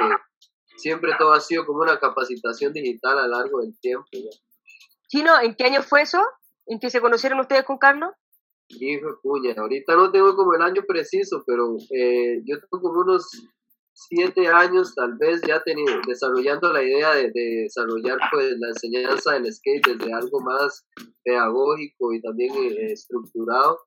siempre 0.77 1.13
todo 1.19 1.33
ha 1.33 1.41
sido 1.41 1.67
como 1.67 1.83
una 1.83 1.99
capacitación 1.99 2.73
digital 2.73 3.19
a 3.19 3.27
lo 3.27 3.37
largo 3.37 3.61
del 3.61 3.79
tiempo. 3.81 4.07
Chino, 5.09 5.39
¿en 5.41 5.55
qué 5.55 5.65
año 5.65 5.83
fue 5.83 6.03
eso? 6.03 6.23
¿En 6.67 6.79
que 6.81 6.89
se 6.91 7.01
conocieron 7.01 7.41
ustedes 7.41 7.65
con 7.65 7.79
Carlos? 7.79 8.11
Hijo 8.69 9.19
puña, 9.23 9.55
ahorita 9.57 9.97
no 9.97 10.11
tengo 10.13 10.37
como 10.37 10.55
el 10.55 10.63
año 10.63 10.83
preciso, 10.87 11.43
pero 11.47 11.77
eh, 11.91 12.43
yo 12.45 12.57
tengo 12.61 12.83
como 12.83 13.01
unos 13.01 13.31
siete 13.95 14.47
años 14.47 14.95
tal 14.95 15.17
vez 15.19 15.41
ya 15.47 15.63
tenido, 15.63 16.01
desarrollando 16.07 16.73
la 16.73 16.83
idea 16.83 17.15
de, 17.15 17.31
desarrollar 17.35 18.19
pues 18.31 18.57
la 18.59 18.69
enseñanza 18.69 19.33
del 19.33 19.53
skate 19.53 19.87
desde 19.87 20.13
algo 20.13 20.41
más 20.41 20.87
pedagógico 21.25 22.13
y 22.13 22.21
también 22.21 22.55
eh, 22.55 22.93
estructurado 22.93 23.81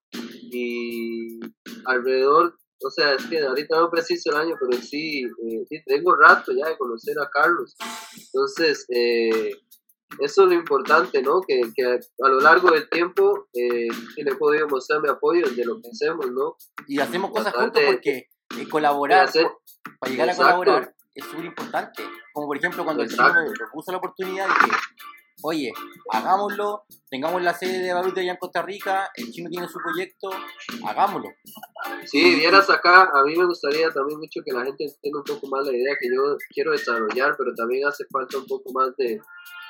y 0.52 1.40
alrededor, 1.86 2.56
o 2.84 2.90
sea, 2.90 3.14
es 3.14 3.26
que 3.28 3.40
ahorita 3.40 3.80
no 3.80 3.90
preciso 3.90 4.32
el 4.32 4.38
año, 4.38 4.56
pero 4.60 4.82
sí, 4.82 5.24
eh, 5.24 5.66
sí 5.70 5.82
tengo 5.86 6.16
rato 6.16 6.52
ya 6.52 6.68
de 6.68 6.78
conocer 6.78 7.18
a 7.20 7.30
Carlos. 7.30 7.76
Entonces, 8.18 8.86
eh, 8.90 9.52
eso 10.20 10.44
es 10.44 10.50
lo 10.50 10.54
importante, 10.54 11.22
¿no? 11.22 11.42
Que, 11.42 11.62
que, 11.76 11.84
a 11.86 12.28
lo 12.28 12.40
largo 12.40 12.72
del 12.72 12.90
tiempo 12.90 13.48
eh, 13.54 13.88
le 14.18 14.32
he 14.32 14.36
podido 14.36 14.68
mostrar 14.68 15.02
mi 15.02 15.10
apoyo 15.10 15.50
de 15.50 15.66
lo 15.66 15.82
que 15.82 15.90
hacemos, 15.90 16.30
¿no? 16.32 16.56
Y 16.88 17.00
hacemos 17.00 17.32
cosas 17.32 17.54
juntos 17.54 17.82
porque 17.86 18.28
colaborar, 18.70 19.30
para 20.00 20.12
llegar 20.12 20.30
a 20.30 20.36
colaborar, 20.36 20.96
es 21.16 21.26
súper 21.26 21.46
importante. 21.46 22.04
Como 22.34 22.48
por 22.48 22.58
ejemplo, 22.58 22.84
cuando 22.84 23.04
el 23.04 23.10
chino 23.10 23.34
me 23.34 23.68
puso 23.72 23.92
la 23.92 23.98
oportunidad, 23.98 24.48
dije, 24.48 24.78
oye, 25.44 25.74
hagámoslo, 26.12 26.84
tengamos 27.10 27.42
la 27.42 27.54
sede 27.54 27.80
de 27.80 27.94
Baruta 27.94 28.22
allá 28.22 28.32
en 28.32 28.38
Costa 28.38 28.62
Rica, 28.62 29.10
el 29.16 29.32
chino 29.32 29.50
tiene 29.50 29.68
su 29.68 29.80
proyecto, 29.80 30.30
hagámoslo. 30.86 31.30
Sí, 32.06 32.36
vieras 32.36 32.70
acá, 32.70 33.10
a 33.14 33.24
mí 33.24 33.36
me 33.36 33.46
gustaría 33.46 33.90
también 33.90 34.20
mucho 34.20 34.42
que 34.46 34.54
la 34.54 34.64
gente 34.64 34.86
tenga 35.02 35.20
un 35.20 35.26
poco 35.26 35.48
más 35.48 35.66
la 35.66 35.74
idea 35.74 35.96
que 36.00 36.08
yo 36.14 36.38
quiero 36.54 36.72
desarrollar, 36.72 37.36
pero 37.38 37.54
también 37.56 37.88
hace 37.88 38.06
falta 38.12 38.38
un 38.38 38.46
poco 38.46 38.72
más 38.74 38.96
de, 38.98 39.20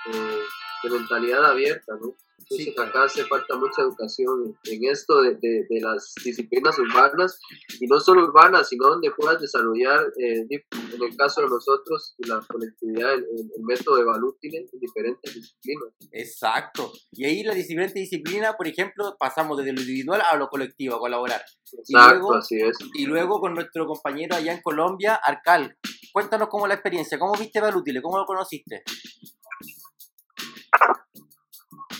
eh, 0.07 0.39
de 0.83 0.89
mentalidad 0.89 1.45
abierta, 1.45 1.93
¿no? 2.01 2.15
sí. 2.57 2.73
acá 2.77 3.03
hace 3.03 3.23
falta 3.25 3.55
mucha 3.55 3.81
educación 3.81 4.57
en 4.63 4.85
esto 4.85 5.21
de, 5.21 5.35
de, 5.35 5.81
las 5.81 6.13
disciplinas 6.23 6.77
urbanas, 6.79 7.39
y 7.79 7.87
no 7.87 7.99
solo 7.99 8.25
urbanas, 8.25 8.69
sino 8.69 8.87
donde 8.87 9.11
puedas 9.11 9.41
desarrollar, 9.41 9.99
eh, 10.17 10.45
en 10.49 11.03
el 11.03 11.15
caso 11.17 11.41
de 11.41 11.47
nosotros, 11.47 12.15
la 12.19 12.41
colectividad, 12.47 13.13
el, 13.13 13.51
método 13.63 13.97
de 13.97 14.03
Valútil 14.03 14.55
en 14.55 14.65
diferentes 14.79 15.33
disciplinas. 15.33 15.93
Exacto. 16.11 16.91
Y 17.11 17.25
ahí 17.25 17.43
la 17.43 17.53
diferente 17.53 17.99
disciplina, 17.99 18.53
por 18.57 18.67
ejemplo, 18.67 19.15
pasamos 19.19 19.57
desde 19.57 19.73
lo 19.73 19.81
individual 19.81 20.21
a 20.29 20.35
lo 20.35 20.49
colectivo, 20.49 20.95
a 20.95 20.99
colaborar. 20.99 21.41
Exacto, 21.41 21.85
y 21.87 21.93
luego, 21.93 22.33
así 22.33 22.55
es. 22.57 22.77
Y 22.95 23.05
luego 23.05 23.39
con 23.39 23.53
nuestro 23.53 23.85
compañero 23.85 24.35
allá 24.35 24.53
en 24.53 24.61
Colombia, 24.61 25.15
Arcal. 25.15 25.77
Cuéntanos 26.11 26.49
cómo 26.49 26.67
la 26.67 26.73
experiencia, 26.73 27.17
cómo 27.17 27.33
viste 27.39 27.61
Valútil, 27.61 28.01
cómo 28.01 28.17
lo 28.17 28.25
conociste. 28.25 28.83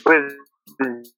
Pues 0.04 0.36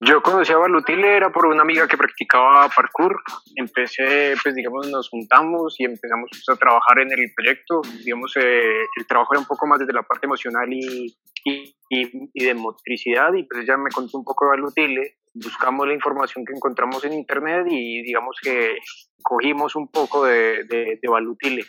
yo 0.01 0.21
conocí 0.21 0.51
a 0.51 0.57
Balutile 0.57 1.15
era 1.15 1.31
por 1.31 1.45
una 1.45 1.61
amiga 1.61 1.87
que 1.87 1.97
practicaba 1.97 2.67
parkour. 2.69 3.21
Empecé, 3.55 4.35
pues 4.41 4.55
digamos, 4.55 4.89
nos 4.89 5.09
juntamos 5.09 5.79
y 5.79 5.85
empezamos 5.85 6.29
pues, 6.31 6.43
a 6.49 6.59
trabajar 6.59 6.99
en 6.99 7.11
el 7.11 7.31
proyecto. 7.33 7.81
Digamos, 8.03 8.35
eh, 8.35 8.81
el 8.97 9.07
trabajo 9.07 9.33
era 9.33 9.39
un 9.39 9.47
poco 9.47 9.65
más 9.67 9.79
desde 9.79 9.93
la 9.93 10.03
parte 10.03 10.25
emocional 10.25 10.67
y, 10.71 11.15
y, 11.45 11.75
y, 11.89 12.45
de 12.45 12.53
motricidad. 12.53 13.33
Y 13.33 13.43
pues 13.43 13.63
ella 13.63 13.77
me 13.77 13.89
contó 13.89 14.17
un 14.17 14.25
poco 14.25 14.45
de 14.45 14.51
Balutile. 14.51 15.17
Buscamos 15.33 15.87
la 15.87 15.93
información 15.93 16.45
que 16.45 16.53
encontramos 16.53 17.03
en 17.05 17.13
internet 17.13 17.65
y 17.69 18.03
digamos 18.03 18.37
que 18.43 18.75
cogimos 19.21 19.75
un 19.75 19.87
poco 19.87 20.25
de, 20.25 20.65
de, 20.65 20.99
de 21.01 21.09
Balutile. 21.09 21.63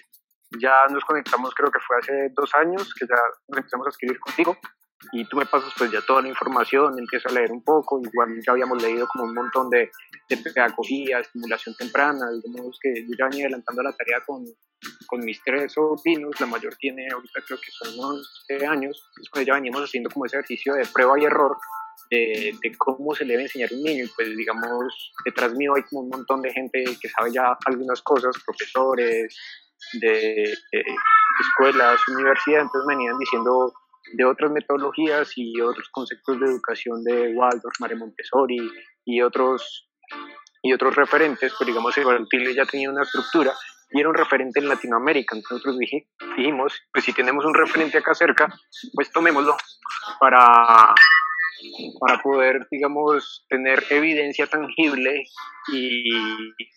Ya 0.60 0.74
nos 0.90 1.04
conectamos, 1.04 1.54
creo 1.54 1.70
que 1.70 1.80
fue 1.80 1.96
hace 1.98 2.28
dos 2.34 2.52
años 2.54 2.92
que 2.94 3.06
ya 3.06 3.16
empezamos 3.56 3.86
a 3.86 3.90
escribir 3.90 4.18
contigo 4.20 4.56
y 5.12 5.24
tú 5.26 5.36
me 5.36 5.46
pasas 5.46 5.72
pues 5.76 5.90
ya 5.90 6.00
toda 6.00 6.22
la 6.22 6.28
información, 6.28 6.98
empiezo 6.98 7.28
a 7.28 7.32
leer 7.32 7.52
un 7.52 7.62
poco, 7.62 8.00
igual 8.02 8.40
ya 8.44 8.52
habíamos 8.52 8.82
leído 8.82 9.06
como 9.08 9.24
un 9.24 9.34
montón 9.34 9.70
de, 9.70 9.90
de 10.28 10.36
pedagogía, 10.36 11.20
estimulación 11.20 11.74
temprana, 11.76 12.26
digamos 12.44 12.78
que 12.80 12.94
yo 13.02 13.14
ya 13.18 13.26
venía 13.26 13.44
adelantando 13.44 13.82
la 13.82 13.92
tarea 13.92 14.22
con, 14.26 14.44
con 15.06 15.24
mis 15.24 15.42
tres 15.42 15.72
sobrinos, 15.72 16.40
la 16.40 16.46
mayor 16.46 16.74
tiene 16.76 17.06
ahorita 17.12 17.40
creo 17.46 17.58
que 17.58 17.70
son 17.70 17.94
11 17.98 18.66
años, 18.66 19.10
después 19.16 19.46
ya 19.46 19.54
veníamos 19.54 19.82
haciendo 19.82 20.10
como 20.10 20.26
ese 20.26 20.36
ejercicio 20.36 20.74
de 20.74 20.86
prueba 20.86 21.18
y 21.18 21.24
error 21.24 21.56
de, 22.10 22.54
de, 22.62 22.76
cómo 22.76 23.14
se 23.14 23.24
le 23.24 23.32
debe 23.32 23.44
enseñar 23.44 23.70
a 23.72 23.74
un 23.74 23.82
niño 23.82 24.04
y 24.04 24.08
pues 24.08 24.36
digamos 24.36 25.12
detrás 25.24 25.54
mío 25.54 25.74
hay 25.74 25.82
como 25.84 26.02
un 26.02 26.10
montón 26.10 26.42
de 26.42 26.52
gente 26.52 26.84
que 27.00 27.08
sabe 27.08 27.32
ya 27.32 27.56
algunas 27.66 28.02
cosas, 28.02 28.34
profesores 28.44 29.36
de, 29.94 30.54
de 30.72 30.84
escuelas, 31.40 32.00
universidades, 32.08 32.66
entonces 32.66 32.86
venían 32.86 33.18
diciendo 33.18 33.72
de 34.12 34.24
otras 34.24 34.50
metodologías 34.50 35.32
y 35.36 35.60
otros 35.60 35.88
conceptos 35.90 36.40
de 36.40 36.46
educación 36.46 37.02
de 37.04 37.34
Waldorf, 37.34 37.80
Mare 37.80 37.96
Montessori 37.96 38.70
y 39.04 39.22
otros, 39.22 39.88
y 40.62 40.72
otros 40.72 40.94
referentes, 40.94 41.54
pues 41.56 41.66
digamos, 41.66 41.96
el 41.96 42.54
ya 42.54 42.66
tenía 42.66 42.90
una 42.90 43.02
estructura 43.02 43.52
y 43.90 44.00
era 44.00 44.08
un 44.08 44.14
referente 44.14 44.60
en 44.60 44.68
Latinoamérica. 44.68 45.36
Entonces 45.36 45.66
nosotros 45.66 45.78
dijimos, 46.36 46.82
pues 46.92 47.04
si 47.04 47.12
tenemos 47.12 47.44
un 47.44 47.54
referente 47.54 47.98
acá 47.98 48.14
cerca, 48.14 48.52
pues 48.94 49.10
tomémoslo 49.12 49.56
para, 50.20 50.94
para 52.00 52.22
poder, 52.22 52.66
digamos, 52.70 53.46
tener 53.48 53.84
evidencia 53.90 54.46
tangible 54.46 55.24
y, 55.72 56.10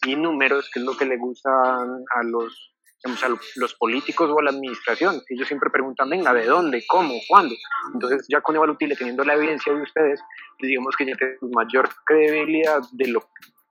y 0.05 0.15
números, 0.15 0.69
que 0.71 0.79
es 0.79 0.85
lo 0.85 0.95
que 0.95 1.05
le 1.05 1.17
gustan 1.17 2.03
a 2.15 2.23
los 2.23 2.76
a 3.03 3.29
los 3.55 3.75
políticos 3.75 4.29
o 4.29 4.39
a 4.39 4.43
la 4.43 4.49
administración. 4.51 5.21
Ellos 5.29 5.47
siempre 5.47 5.69
preguntan, 5.69 6.09
venga, 6.09 6.33
¿de 6.33 6.45
dónde? 6.45 6.83
¿Cómo? 6.87 7.13
¿Cuándo? 7.27 7.55
Entonces, 7.93 8.25
ya 8.27 8.41
con 8.41 8.55
Evalutile, 8.55 8.95
teniendo 8.95 9.23
la 9.23 9.35
evidencia 9.35 9.73
de 9.73 9.81
ustedes, 9.81 10.21
digamos 10.59 10.95
que 10.95 11.05
ya 11.05 11.15
tenemos 11.15 11.51
mayor 11.53 11.89
credibilidad 12.05 12.81
de 12.91 13.07
lo 13.09 13.21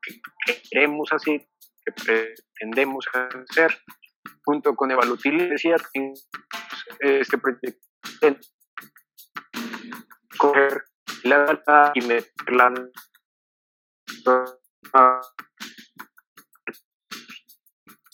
que 0.02 0.20
queremos 0.70 1.12
hacer, 1.12 1.46
que 1.84 1.92
pretendemos 1.92 3.06
hacer. 3.12 3.76
Junto 4.44 4.74
con 4.74 4.90
Evalutile, 4.90 5.48
decía, 5.48 5.76
este 7.00 7.38
proyecto 7.38 7.78
coger 10.38 10.84
la 11.24 11.38
data 11.38 11.92
y 11.94 12.00
meterla 12.02 12.74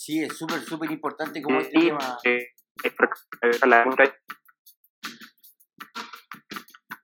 Sí, 0.04 0.20
es 0.20 0.36
súper, 0.36 0.60
súper 0.62 0.90
importante 0.90 1.40
como 1.40 1.60
este 1.60 1.78
Y, 1.78 1.86
tema, 1.86 2.18
eh, 2.24 2.48
eh, 2.82 2.92
la 3.66 3.82
pregunta 3.82 4.02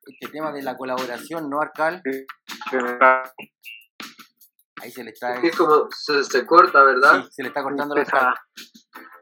este 0.04 0.32
tema 0.32 0.50
de 0.50 0.62
la 0.62 0.76
colaboración, 0.76 1.48
¿no, 1.48 1.61
Arcal? 1.61 2.02
Ahí 4.82 4.90
se 4.90 5.04
le 5.04 5.11
está, 5.11 5.34
Es 5.34 5.40
que 5.40 5.50
como 5.52 5.87
se, 5.96 6.24
se 6.24 6.44
corta, 6.44 6.82
¿verdad? 6.82 7.22
sí, 7.22 7.28
se 7.30 7.42
le 7.42 7.48
está 7.50 7.62
cortando 7.62 7.94
la 7.94 8.00
Arcal. 8.02 8.34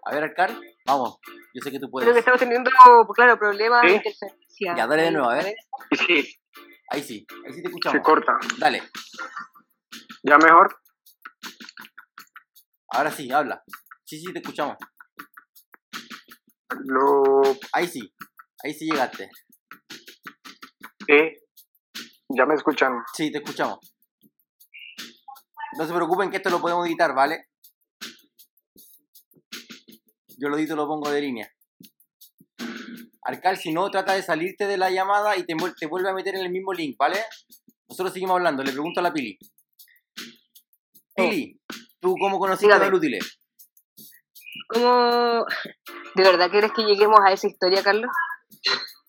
A 0.07 0.15
ver, 0.15 0.25
Arcal, 0.25 0.59
vamos, 0.87 1.19
yo 1.53 1.61
sé 1.63 1.71
que 1.71 1.79
tú 1.79 1.91
Creo 1.91 2.01
que 2.01 2.05
puedes. 2.07 2.17
estamos 2.17 2.41
teniendo, 2.41 2.71
claro, 3.15 3.39
problemas 3.39 3.83
¿Sí? 3.83 3.89
de 3.89 3.95
interferencia. 3.97 4.75
Ya, 4.75 4.87
dale 4.87 5.03
de 5.03 5.11
nuevo, 5.11 5.29
a 5.29 5.35
ver. 5.35 5.55
Sí, 6.07 6.35
Ahí 6.89 7.03
sí, 7.03 7.27
ahí 7.45 7.53
sí 7.53 7.57
te 7.57 7.63
se 7.63 7.67
escuchamos. 7.69 8.01
corta. 8.03 8.39
Dale, 8.57 8.83
¿Ya 10.23 10.39
mejor? 10.39 10.79
Ahora 12.89 13.11
sí, 13.11 13.31
habla. 13.31 13.63
Sí, 14.05 14.19
sí, 14.21 14.33
te 14.33 14.39
escuchamos. 14.39 14.77
Lo... 16.85 17.43
Ahí 17.73 17.87
sí, 17.87 18.13
ahí 18.65 18.75
sí 18.75 18.87
llegaste. 18.91 19.31
eh, 21.09 21.35
¿Ya 22.29 22.47
me 22.47 22.55
escuchan? 22.55 22.93
Sí, 23.15 23.31
te 23.31 23.39
escuchamos. 23.39 23.79
No 25.79 25.87
se 25.87 25.95
preocupen 25.95 26.31
que 26.31 26.39
esto 26.39 26.51
lo 26.51 26.61
podemos 26.61 26.87
editar, 26.87 27.15
¿vale? 27.15 27.49
Yo 30.39 30.49
lo 30.49 30.57
edito 30.57 30.75
y 30.75 30.77
lo 30.77 30.87
pongo 30.87 31.11
de 31.11 31.21
línea. 31.21 31.53
Arcal, 33.23 33.57
si 33.57 33.73
no, 33.73 33.91
trata 33.91 34.15
de 34.15 34.23
salirte 34.23 34.67
de 34.67 34.77
la 34.77 34.91
llamada 34.91 35.37
y 35.37 35.45
te 35.45 35.55
vuelve 35.89 36.09
a 36.09 36.15
meter 36.15 36.37
en 36.37 36.43
el 36.43 36.53
mismo 36.53 36.73
link, 36.73 36.97
¿vale? 36.99 37.19
Nosotros 37.89 38.13
seguimos 38.13 38.37
hablando, 38.37 38.63
le 38.63 38.73
pregunto 38.73 39.01
a 39.01 39.03
la 39.03 39.13
Pili. 39.13 39.39
Pili, 41.15 41.56
¿tú 42.07 42.15
cómo 42.21 42.39
conociste 42.39 42.73
a 42.73 42.77
Dígame. 42.77 42.93
Lútile? 42.93 43.19
¿Cómo... 44.69 45.45
¿De 46.15 46.23
verdad 46.23 46.51
quieres 46.51 46.71
que 46.73 46.83
lleguemos 46.83 47.19
a 47.25 47.33
esa 47.33 47.49
historia, 47.49 47.83
Carlos? 47.83 48.11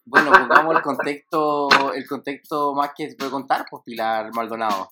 Bueno, 0.03 0.31
pongamos 0.31 0.75
el 0.75 0.81
contexto, 0.81 1.67
el 1.93 2.07
contexto 2.07 2.73
más 2.73 2.91
que 2.95 3.09
se 3.09 3.15
puede 3.15 3.29
contar, 3.29 3.65
pues 3.69 3.83
Pilar 3.85 4.33
Maldonado. 4.33 4.89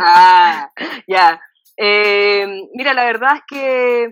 Ah, 0.00 0.70
ya. 1.06 1.40
Eh, 1.76 2.46
mira, 2.72 2.94
la 2.94 3.04
verdad 3.04 3.36
es 3.36 3.42
que 3.46 4.02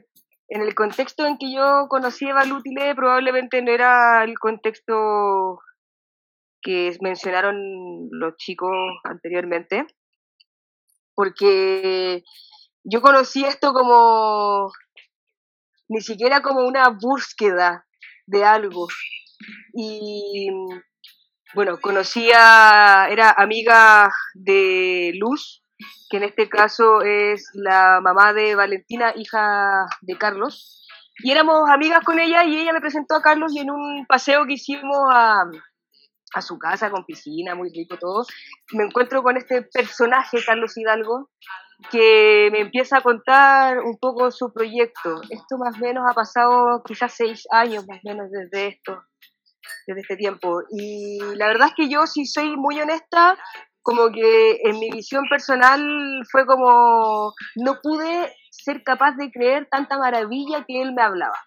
en 0.49 0.63
el 0.63 0.75
contexto 0.75 1.25
en 1.25 1.39
que 1.39 1.53
yo 1.55 1.87
conocí 1.89 2.29
a 2.29 2.35
Valutile 2.35 2.95
probablemente 2.95 3.63
no 3.63 3.71
era 3.71 4.25
el 4.25 4.39
contexto 4.39 5.61
que 6.61 6.97
mencionaron 7.01 8.09
los 8.11 8.37
chicos 8.37 8.73
anteriormente, 9.05 9.87
porque 11.15 12.25
yo 12.89 13.01
conocí 13.01 13.45
esto 13.45 13.73
como 13.73 14.71
ni 15.89 16.01
siquiera 16.01 16.41
como 16.41 16.61
una 16.67 16.89
búsqueda 16.91 17.87
de 18.27 18.45
algo. 18.45 18.87
Y 19.75 20.49
bueno, 21.55 21.79
conocía, 21.81 23.09
era 23.11 23.31
amiga 23.31 24.11
de 24.35 25.13
Luz, 25.19 25.63
que 26.11 26.19
en 26.19 26.25
este 26.25 26.49
caso 26.49 27.03
es 27.03 27.51
la 27.55 28.01
mamá 28.01 28.33
de 28.33 28.55
Valentina, 28.55 29.13
hija 29.17 29.87
de 30.01 30.17
Carlos. 30.17 30.87
Y 31.25 31.33
éramos 31.33 31.69
amigas 31.69 32.05
con 32.05 32.21
ella 32.21 32.45
y 32.45 32.57
ella 32.57 32.73
me 32.73 32.81
presentó 32.81 33.17
a 33.17 33.23
Carlos 33.23 33.53
y 33.55 33.61
en 33.61 33.71
un 33.71 34.07
paseo 34.07 34.47
que 34.47 34.53
hicimos 34.55 35.09
a, 35.13 35.45
a 36.35 36.43
su 36.43 36.59
casa 36.59 36.91
con 36.91 37.05
piscina, 37.05 37.55
muy 37.55 37.71
rico 37.71 37.99
todo, 37.99 38.27
me 38.73 38.85
encuentro 38.85 39.23
con 39.23 39.37
este 39.37 39.63
personaje, 39.63 40.39
Carlos 40.45 40.77
Hidalgo, 40.77 41.31
que 41.91 42.49
me 42.53 42.61
empieza 42.61 42.99
a 42.99 43.03
contar 43.03 43.79
un 43.81 43.99
poco 43.99 44.31
su 44.31 44.53
proyecto. 44.53 45.21
Esto 45.31 45.59
más 45.59 45.77
o 45.77 45.79
menos 45.79 46.05
ha 46.09 46.15
pasado 46.15 46.83
quizás 46.85 47.13
seis 47.15 47.47
años 47.51 47.87
más 47.87 47.99
o 48.05 48.09
menos 48.09 48.31
desde 48.31 48.69
esto, 48.69 49.03
desde 49.87 50.01
este 50.01 50.17
tiempo. 50.17 50.63
Y 50.71 51.19
la 51.37 51.47
verdad 51.49 51.69
es 51.69 51.75
que 51.75 51.89
yo, 51.89 52.07
si 52.07 52.27
soy 52.27 52.57
muy 52.57 52.81
honesta, 52.81 53.37
como 53.83 54.11
que 54.11 54.59
en 54.65 54.79
mi 54.81 54.91
visión 54.91 55.25
personal 55.31 55.81
fue 56.31 56.45
como 56.45 57.33
no 57.55 57.79
pude 57.81 58.35
ser 58.51 58.83
capaz 58.83 59.13
de 59.13 59.31
creer 59.31 59.69
tanta 59.71 59.97
maravilla 59.97 60.65
que 60.67 60.83
él 60.83 60.93
me 60.93 61.03
hablaba. 61.03 61.39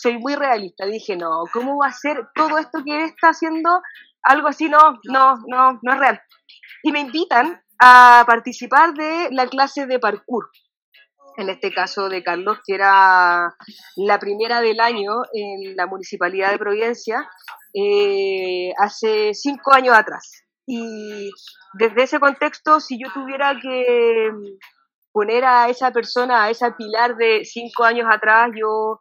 Soy 0.00 0.18
muy 0.18 0.36
realista, 0.36 0.86
dije, 0.86 1.16
no, 1.16 1.42
¿cómo 1.52 1.78
va 1.78 1.88
a 1.88 1.92
ser 1.92 2.28
todo 2.34 2.58
esto 2.58 2.82
que 2.84 2.96
él 2.96 3.04
está 3.04 3.28
haciendo? 3.28 3.82
Algo 4.22 4.48
así, 4.48 4.68
no, 4.68 4.98
no, 5.04 5.36
no, 5.48 5.78
no 5.82 5.92
es 5.92 5.98
real. 5.98 6.20
Y 6.82 6.92
me 6.92 7.00
invitan 7.00 7.60
a 7.80 8.24
participar 8.26 8.94
de 8.94 9.28
la 9.30 9.46
clase 9.46 9.86
de 9.86 9.98
parkour, 9.98 10.50
en 11.36 11.50
este 11.50 11.72
caso 11.72 12.08
de 12.08 12.22
Carlos, 12.22 12.58
que 12.66 12.74
era 12.74 13.54
la 13.96 14.18
primera 14.18 14.60
del 14.60 14.80
año 14.80 15.22
en 15.32 15.76
la 15.76 15.86
Municipalidad 15.86 16.50
de 16.50 16.58
Providencia, 16.58 17.28
eh, 17.74 18.72
hace 18.78 19.34
cinco 19.34 19.74
años 19.74 19.96
atrás. 19.96 20.44
Y 20.66 21.30
desde 21.74 22.02
ese 22.02 22.18
contexto, 22.18 22.80
si 22.80 22.98
yo 22.98 23.12
tuviera 23.12 23.54
que 23.60 24.30
poner 25.12 25.44
a 25.44 25.68
esa 25.68 25.92
persona, 25.92 26.44
a 26.44 26.50
esa 26.50 26.76
pilar 26.76 27.16
de 27.16 27.44
cinco 27.44 27.84
años 27.84 28.08
atrás, 28.10 28.50
yo 28.58 29.00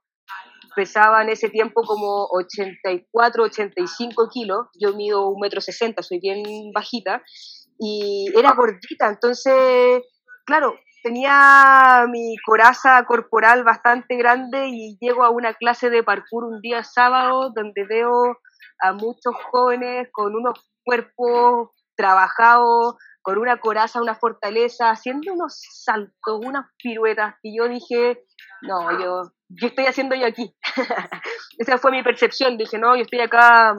pesaba 0.76 1.22
en 1.22 1.30
ese 1.30 1.50
tiempo 1.50 1.84
como 1.84 2.28
84, 2.32 3.44
85 3.44 4.30
kilos, 4.32 4.68
yo 4.80 4.94
mido 4.94 5.30
un 5.30 5.40
metro 5.40 5.62
sesenta, 5.62 6.04
soy 6.04 6.20
bien 6.20 6.44
bajita, 6.74 7.24
y 7.78 8.32
era 8.36 8.54
gordita, 8.54 9.08
entonces, 9.10 10.02
claro, 10.46 10.76
tenía 11.04 12.06
mi 12.10 12.36
coraza 12.46 13.04
corporal 13.06 13.64
bastante 13.64 14.16
grande 14.16 14.68
y 14.70 14.98
llego 15.00 15.24
a 15.24 15.30
una 15.30 15.54
clase 15.54 15.90
de 15.90 16.04
parkour 16.04 16.46
un 16.46 16.62
día 16.62 16.84
sábado 16.84 17.52
donde 17.56 17.86
veo 17.86 18.38
a 18.82 18.94
muchos 18.94 19.36
jóvenes 19.52 20.08
con 20.12 20.36
unos 20.36 20.60
cuerpos 20.84 21.70
trabajados, 21.96 22.96
con 23.22 23.38
una 23.38 23.60
coraza, 23.60 24.02
una 24.02 24.16
fortaleza, 24.16 24.92
haciendo 24.92 25.34
unos 25.34 25.60
saltos, 25.84 26.40
unas 26.44 26.66
piruetas, 26.82 27.36
y 27.42 27.58
yo 27.58 27.68
dije, 27.68 28.24
no, 28.62 28.92
yo, 29.00 29.32
yo 29.50 29.68
estoy 29.68 29.86
haciendo 29.86 30.16
yo 30.16 30.28
aquí. 30.28 30.56
Esa 31.58 31.78
fue 31.78 31.92
mi 31.92 32.04
percepción, 32.04 32.58
dije, 32.58 32.78
no, 32.78 32.96
yo 32.96 33.04
estoy 33.04 33.22
acá, 33.22 33.76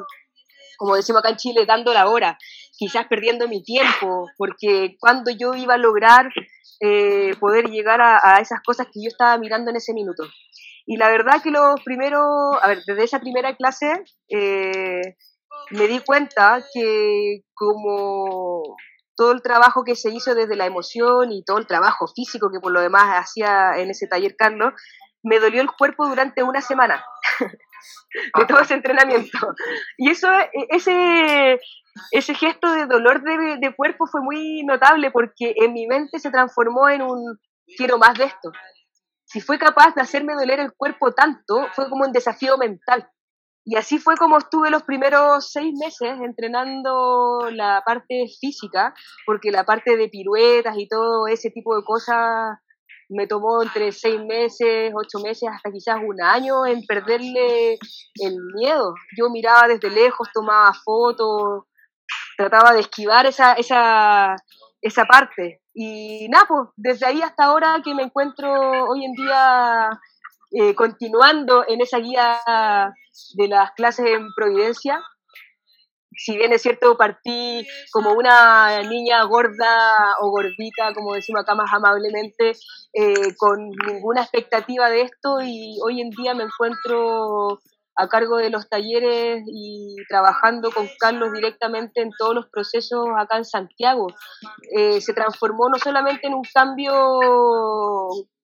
como 0.78 0.96
decimos 0.96 1.20
acá 1.20 1.30
en 1.30 1.36
Chile, 1.36 1.64
dando 1.66 1.92
la 1.92 2.08
hora, 2.08 2.36
quizás 2.78 3.06
perdiendo 3.08 3.48
mi 3.48 3.62
tiempo, 3.62 4.26
porque 4.36 4.96
cuando 4.98 5.30
yo 5.30 5.54
iba 5.54 5.74
a 5.74 5.78
lograr 5.78 6.30
eh, 6.80 7.34
poder 7.40 7.70
llegar 7.70 8.00
a, 8.00 8.20
a 8.22 8.40
esas 8.40 8.60
cosas 8.62 8.86
que 8.86 9.02
yo 9.02 9.08
estaba 9.08 9.38
mirando 9.38 9.70
en 9.70 9.76
ese 9.76 9.94
minuto. 9.94 10.24
Y 10.86 10.96
la 10.98 11.08
verdad 11.08 11.42
que 11.42 11.50
los 11.50 11.80
primeros, 11.82 12.24
a 12.62 12.68
ver, 12.68 12.82
desde 12.86 13.04
esa 13.04 13.18
primera 13.18 13.56
clase, 13.56 14.04
eh, 14.28 15.16
me 15.70 15.88
di 15.88 15.98
cuenta 16.00 16.62
que 16.72 17.42
como 17.54 18.76
todo 19.16 19.32
el 19.32 19.42
trabajo 19.42 19.82
que 19.82 19.96
se 19.96 20.10
hizo 20.10 20.34
desde 20.34 20.54
la 20.56 20.66
emoción 20.66 21.32
y 21.32 21.42
todo 21.44 21.58
el 21.58 21.66
trabajo 21.66 22.06
físico 22.06 22.50
que 22.52 22.60
por 22.60 22.70
lo 22.70 22.80
demás 22.80 23.04
hacía 23.18 23.78
en 23.78 23.90
ese 23.90 24.06
taller 24.06 24.36
Carlos, 24.36 24.74
me 25.22 25.40
dolió 25.40 25.60
el 25.60 25.72
cuerpo 25.72 26.06
durante 26.06 26.42
una 26.44 26.60
semana 26.60 27.04
de 28.38 28.44
todo 28.46 28.60
ese 28.60 28.74
entrenamiento. 28.74 29.38
Y 29.96 30.10
eso, 30.10 30.28
ese, 30.68 31.58
ese 32.10 32.34
gesto 32.34 32.72
de 32.72 32.86
dolor 32.86 33.22
de, 33.22 33.58
de 33.58 33.74
cuerpo 33.74 34.06
fue 34.06 34.20
muy 34.22 34.62
notable 34.64 35.10
porque 35.10 35.54
en 35.56 35.72
mi 35.72 35.86
mente 35.86 36.18
se 36.18 36.30
transformó 36.30 36.88
en 36.88 37.02
un 37.02 37.38
quiero 37.76 37.98
más 37.98 38.14
de 38.14 38.24
esto. 38.24 38.52
Si 39.24 39.40
fue 39.40 39.58
capaz 39.58 39.94
de 39.94 40.02
hacerme 40.02 40.34
doler 40.34 40.60
el 40.60 40.72
cuerpo 40.72 41.12
tanto, 41.12 41.66
fue 41.74 41.88
como 41.90 42.04
un 42.04 42.12
desafío 42.12 42.56
mental. 42.56 43.08
Y 43.64 43.74
así 43.74 43.98
fue 43.98 44.16
como 44.16 44.38
estuve 44.38 44.70
los 44.70 44.84
primeros 44.84 45.50
seis 45.50 45.74
meses 45.76 46.20
entrenando 46.22 47.50
la 47.50 47.82
parte 47.84 48.26
física, 48.40 48.94
porque 49.26 49.50
la 49.50 49.64
parte 49.64 49.96
de 49.96 50.08
piruetas 50.08 50.78
y 50.78 50.86
todo 50.86 51.26
ese 51.26 51.50
tipo 51.50 51.74
de 51.74 51.82
cosas 51.82 52.58
me 53.08 53.26
tomó 53.26 53.62
entre 53.62 53.90
seis 53.90 54.20
meses, 54.24 54.92
ocho 54.94 55.18
meses, 55.20 55.48
hasta 55.52 55.72
quizás 55.72 55.96
un 55.96 56.22
año 56.22 56.64
en 56.64 56.86
perderle 56.86 57.78
el 58.14 58.36
miedo. 58.54 58.94
Yo 59.18 59.30
miraba 59.30 59.66
desde 59.66 59.90
lejos, 59.90 60.28
tomaba 60.32 60.72
fotos, 60.72 61.64
trataba 62.36 62.72
de 62.72 62.80
esquivar 62.80 63.26
esa, 63.26 63.54
esa, 63.54 64.36
esa 64.80 65.04
parte. 65.04 65.62
Y 65.74 66.28
nada, 66.28 66.46
pues 66.48 66.68
desde 66.76 67.06
ahí 67.06 67.22
hasta 67.22 67.44
ahora 67.44 67.80
que 67.84 67.94
me 67.94 68.02
encuentro 68.02 68.50
hoy 68.88 69.04
en 69.04 69.12
día 69.12 69.90
eh, 70.52 70.74
continuando 70.74 71.64
en 71.68 71.80
esa 71.80 71.98
guía 71.98 72.40
de 73.34 73.48
las 73.48 73.72
clases 73.72 74.06
en 74.06 74.32
Providencia. 74.34 75.02
Si 76.18 76.36
bien 76.36 76.52
es 76.52 76.62
cierto, 76.62 76.96
partí 76.96 77.66
como 77.92 78.12
una 78.12 78.80
niña 78.82 79.22
gorda 79.24 80.14
o 80.22 80.30
gordita, 80.30 80.94
como 80.94 81.12
decimos 81.12 81.42
acá 81.42 81.54
más 81.54 81.70
amablemente, 81.74 82.52
eh, 82.94 83.34
con 83.36 83.68
ninguna 83.86 84.22
expectativa 84.22 84.88
de 84.88 85.02
esto 85.02 85.42
y 85.42 85.76
hoy 85.84 86.00
en 86.00 86.08
día 86.10 86.32
me 86.32 86.44
encuentro 86.44 87.60
a 87.96 88.08
cargo 88.08 88.36
de 88.36 88.50
los 88.50 88.68
talleres 88.68 89.42
y 89.46 89.96
trabajando 90.08 90.70
con 90.70 90.88
Carlos 90.98 91.32
directamente 91.32 92.02
en 92.02 92.10
todos 92.18 92.34
los 92.34 92.46
procesos 92.48 93.06
acá 93.16 93.38
en 93.38 93.44
Santiago. 93.44 94.08
Eh, 94.76 95.00
se 95.00 95.14
transformó 95.14 95.68
no 95.70 95.78
solamente 95.78 96.26
en 96.26 96.34
un 96.34 96.44
cambio 96.52 96.92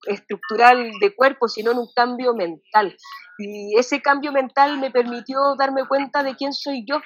estructural 0.07 0.91
de 0.99 1.15
cuerpo, 1.15 1.47
sino 1.47 1.71
en 1.71 1.77
un 1.77 1.87
cambio 1.95 2.33
mental. 2.33 2.97
Y 3.37 3.77
ese 3.77 4.01
cambio 4.01 4.31
mental 4.31 4.79
me 4.79 4.91
permitió 4.91 5.55
darme 5.57 5.87
cuenta 5.87 6.23
de 6.23 6.35
quién 6.35 6.53
soy 6.53 6.85
yo. 6.87 6.97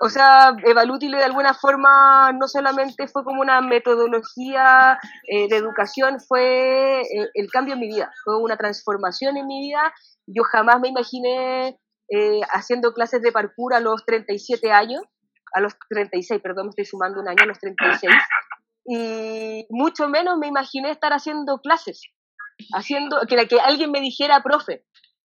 O 0.00 0.08
sea, 0.08 0.56
Evalútile 0.64 1.18
de 1.18 1.24
alguna 1.24 1.54
forma 1.54 2.32
no 2.32 2.48
solamente 2.48 3.06
fue 3.08 3.24
como 3.24 3.40
una 3.40 3.60
metodología 3.60 4.98
eh, 5.28 5.48
de 5.48 5.56
educación, 5.56 6.20
fue 6.20 7.02
eh, 7.02 7.30
el 7.34 7.50
cambio 7.50 7.74
en 7.74 7.80
mi 7.80 7.88
vida, 7.88 8.12
fue 8.24 8.38
una 8.38 8.56
transformación 8.56 9.36
en 9.36 9.46
mi 9.46 9.60
vida. 9.60 9.92
Yo 10.26 10.42
jamás 10.44 10.80
me 10.80 10.88
imaginé 10.88 11.78
eh, 12.08 12.40
haciendo 12.50 12.92
clases 12.92 13.22
de 13.22 13.32
parkour 13.32 13.74
a 13.74 13.80
los 13.80 14.04
37 14.04 14.72
años, 14.72 15.02
a 15.54 15.60
los 15.60 15.74
36, 15.88 16.40
perdón, 16.42 16.66
me 16.66 16.70
estoy 16.70 16.84
sumando 16.84 17.20
un 17.20 17.28
año, 17.28 17.42
a 17.42 17.46
los 17.46 17.58
36, 17.58 18.12
y 18.86 19.66
mucho 19.70 20.08
menos 20.08 20.38
me 20.38 20.48
imaginé 20.48 20.90
estar 20.90 21.12
haciendo 21.12 21.58
clases, 21.58 22.02
haciendo 22.74 23.20
que, 23.28 23.46
que 23.46 23.60
alguien 23.60 23.90
me 23.90 24.00
dijera 24.00 24.42
profe 24.42 24.84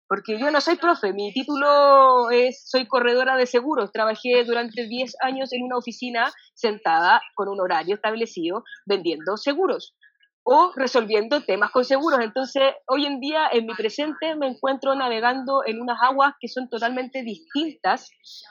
porque 0.09 0.39
yo 0.39 0.49
no 0.49 0.59
soy 0.59 0.75
profe, 0.75 1.13
mi 1.13 1.31
título 1.31 2.31
es, 2.31 2.67
soy 2.67 2.87
corredora 2.87 3.37
de 3.37 3.45
seguros, 3.45 3.91
trabajé 3.91 4.43
durante 4.43 4.87
10 4.87 5.13
años 5.21 5.53
en 5.53 5.63
una 5.63 5.77
oficina 5.77 6.33
sentada 6.55 7.21
con 7.35 7.47
un 7.47 7.61
horario 7.61 7.93
establecido 7.93 8.63
vendiendo 8.87 9.37
seguros 9.37 9.95
o 10.41 10.71
resolviendo 10.75 11.41
temas 11.41 11.69
con 11.69 11.85
seguros. 11.85 12.21
Entonces, 12.23 12.63
hoy 12.87 13.05
en 13.05 13.19
día, 13.19 13.49
en 13.51 13.67
mi 13.67 13.75
presente, 13.75 14.35
me 14.35 14.47
encuentro 14.47 14.95
navegando 14.95 15.61
en 15.63 15.79
unas 15.79 16.01
aguas 16.01 16.33
que 16.39 16.47
son 16.47 16.69
totalmente 16.69 17.21
distintas 17.21 18.09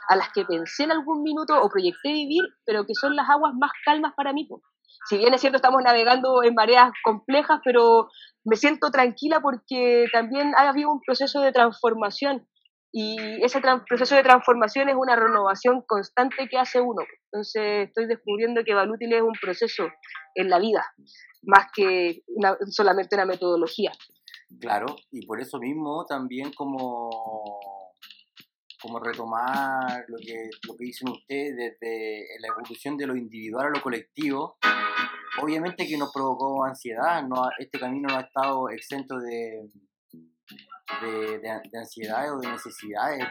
a 0.09 0.14
las 0.14 0.33
que 0.33 0.44
pensé 0.44 0.85
en 0.85 0.92
algún 0.92 1.25
minuto 1.25 1.61
o 1.61 1.68
proyecté 1.68 2.12
vivir, 2.12 2.44
pero 2.64 2.87
que 2.87 2.94
son 2.94 3.16
las 3.16 3.29
aguas 3.29 3.53
más 3.59 3.73
calmas 3.85 4.12
para 4.16 4.33
mí 4.33 4.47
si 5.06 5.18
bien 5.18 5.34
es 5.34 5.40
cierto, 5.40 5.56
estamos 5.56 5.82
navegando 5.82 6.42
en 6.42 6.54
mareas 6.54 6.90
complejas, 7.04 7.61
pero 7.64 8.08
me 8.44 8.56
siento 8.56 8.90
tranquila 8.90 9.40
porque 9.40 10.06
también 10.12 10.54
ha 10.56 10.68
habido 10.68 10.90
un 10.90 11.00
proceso 11.00 11.40
de 11.40 11.52
transformación 11.52 12.46
y 12.90 13.16
ese 13.44 13.61
proceso 13.61 14.14
de 14.14 14.22
transformación 14.22 14.88
es 14.88 14.96
una 14.96 15.14
renovación 15.14 15.82
constante 15.87 16.48
que 16.48 16.58
hace 16.58 16.80
uno. 16.80 17.02
Entonces 17.26 17.88
estoy 17.88 18.06
descubriendo 18.06 18.64
que 18.64 18.74
Valútil 18.74 19.12
es 19.12 19.22
un 19.22 19.34
proceso 19.40 19.88
en 20.34 20.48
la 20.48 20.58
vida, 20.58 20.84
más 21.42 21.66
que 21.74 22.22
solamente 22.70 23.16
una 23.16 23.26
metodología. 23.26 23.92
Claro, 24.61 24.87
y 25.11 25.26
por 25.26 25.40
eso 25.40 25.58
mismo 25.58 26.06
también 26.06 26.52
como, 26.54 27.11
como 28.81 29.01
retomar 29.01 30.05
lo 30.09 30.17
que, 30.19 30.51
lo 30.67 30.77
que 30.77 30.85
dicen 30.85 31.09
ustedes 31.09 31.57
desde 31.57 32.27
la 32.41 32.49
evolución 32.49 32.97
de 32.97 33.07
lo 33.07 33.17
individual 33.17 33.67
a 33.67 33.71
lo 33.71 33.83
colectivo, 33.83 34.57
obviamente 35.43 35.87
que 35.87 35.99
nos 35.99 36.12
provocó 36.12 36.64
ansiedad, 36.64 37.23
no, 37.23 37.49
este 37.59 37.79
camino 37.79 38.09
no 38.09 38.19
ha 38.19 38.23
estado 38.23 38.69
exento 38.71 39.19
de, 39.19 39.71
de, 41.03 41.38
de, 41.38 41.79
ansiedades 41.79 42.31
o 42.31 42.38
de 42.38 42.49
necesidades, 42.49 43.25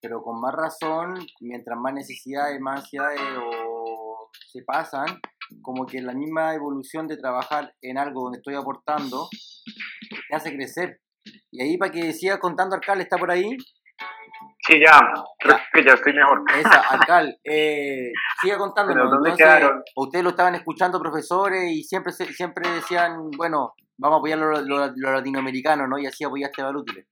pero 0.00 0.22
con 0.22 0.40
más 0.40 0.54
razón, 0.54 1.14
mientras 1.40 1.78
más 1.78 1.94
necesidades, 1.94 2.60
más 2.60 2.80
ansiedades 2.80 3.20
o 3.38 4.30
se 4.50 4.62
pasan, 4.62 5.06
como 5.62 5.86
que 5.86 6.00
la 6.00 6.12
misma 6.12 6.54
evolución 6.54 7.06
de 7.06 7.16
trabajar 7.16 7.74
en 7.82 7.98
algo 7.98 8.24
donde 8.24 8.38
estoy 8.38 8.54
aportando, 8.54 9.28
te 10.28 10.36
hace 10.36 10.52
crecer. 10.54 11.00
Y 11.50 11.62
ahí 11.62 11.76
para 11.76 11.92
que 11.92 12.12
siga 12.12 12.38
contando, 12.38 12.74
alcalde, 12.74 13.04
¿está 13.04 13.16
por 13.16 13.30
ahí? 13.30 13.56
Sí, 14.72 14.80
ya, 14.80 15.12
creo 15.38 15.56
que 15.72 15.84
ya 15.84 15.92
estoy 15.92 16.14
mejor. 16.14 16.42
Esa, 16.58 16.80
alcal, 16.90 17.36
eh, 17.44 18.10
siga 18.40 18.56
contándonos. 18.56 19.10
¿Dónde 19.10 19.30
Entonces, 19.30 19.58
quedaron? 19.58 19.82
Ustedes 19.96 20.24
lo 20.24 20.30
estaban 20.30 20.54
escuchando, 20.54 21.00
profesores, 21.00 21.70
y 21.70 21.82
siempre 21.82 22.12
siempre 22.12 22.70
decían, 22.70 23.30
bueno, 23.36 23.74
vamos 23.98 24.16
a 24.16 24.18
apoyar 24.18 24.38
los 24.38 24.66
lo, 24.66 25.12
latinoamericanos, 25.12 25.88
¿no? 25.88 25.98
Y 25.98 26.06
así 26.06 26.24
apoyaste 26.24 26.62
a 26.62 26.66
Valútiles. 26.66 27.06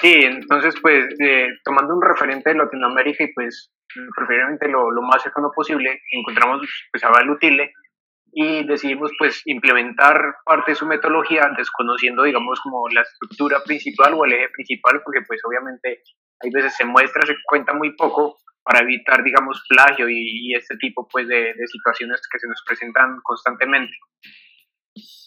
Sí, 0.00 0.20
entonces, 0.24 0.74
pues, 0.82 1.06
eh, 1.20 1.46
tomando 1.64 1.94
un 1.94 2.02
referente 2.02 2.50
de 2.50 2.56
Latinoamérica 2.56 3.22
y, 3.22 3.32
pues, 3.32 3.70
preferiblemente 4.16 4.68
lo, 4.68 4.90
lo 4.90 5.02
más 5.02 5.22
cercano 5.22 5.50
posible, 5.54 6.00
encontramos 6.10 6.60
pues, 6.90 7.04
a 7.04 7.10
Valutile, 7.10 7.72
y 8.38 8.66
decidimos 8.66 9.12
pues 9.18 9.40
implementar 9.46 10.20
parte 10.44 10.72
de 10.72 10.74
su 10.74 10.84
metodología 10.84 11.50
desconociendo 11.56 12.22
digamos 12.22 12.60
como 12.60 12.86
la 12.90 13.00
estructura 13.00 13.62
principal 13.64 14.12
o 14.12 14.26
el 14.26 14.34
eje 14.34 14.50
principal 14.50 15.00
porque 15.02 15.22
pues 15.26 15.40
obviamente 15.48 16.02
hay 16.40 16.50
veces 16.50 16.76
se 16.76 16.84
muestra, 16.84 17.24
se 17.24 17.34
cuenta 17.46 17.72
muy 17.72 17.96
poco 17.96 18.36
para 18.62 18.80
evitar 18.80 19.24
digamos 19.24 19.64
plagio 19.70 20.10
y, 20.10 20.54
este 20.54 20.76
tipo 20.76 21.08
pues 21.10 21.26
de, 21.28 21.54
de, 21.54 21.66
situaciones 21.66 22.20
que 22.30 22.38
se 22.38 22.46
nos 22.46 22.62
presentan 22.66 23.20
constantemente. 23.22 23.94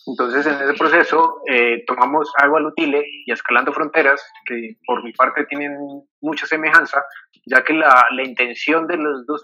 Entonces 0.05 0.45
en 0.45 0.61
ese 0.61 0.77
proceso 0.77 1.41
eh, 1.51 1.83
tomamos 1.87 2.31
Agua 2.37 2.59
Lutile 2.59 3.03
y 3.25 3.31
Escalando 3.31 3.73
Fronteras 3.73 4.23
que 4.45 4.75
por 4.85 5.03
mi 5.03 5.13
parte 5.13 5.45
tienen 5.45 5.75
mucha 6.21 6.45
semejanza 6.45 7.03
ya 7.47 7.63
que 7.63 7.73
la, 7.73 8.05
la 8.11 8.23
intención 8.23 8.85
de 8.85 8.97
los 8.97 9.25
dos 9.25 9.41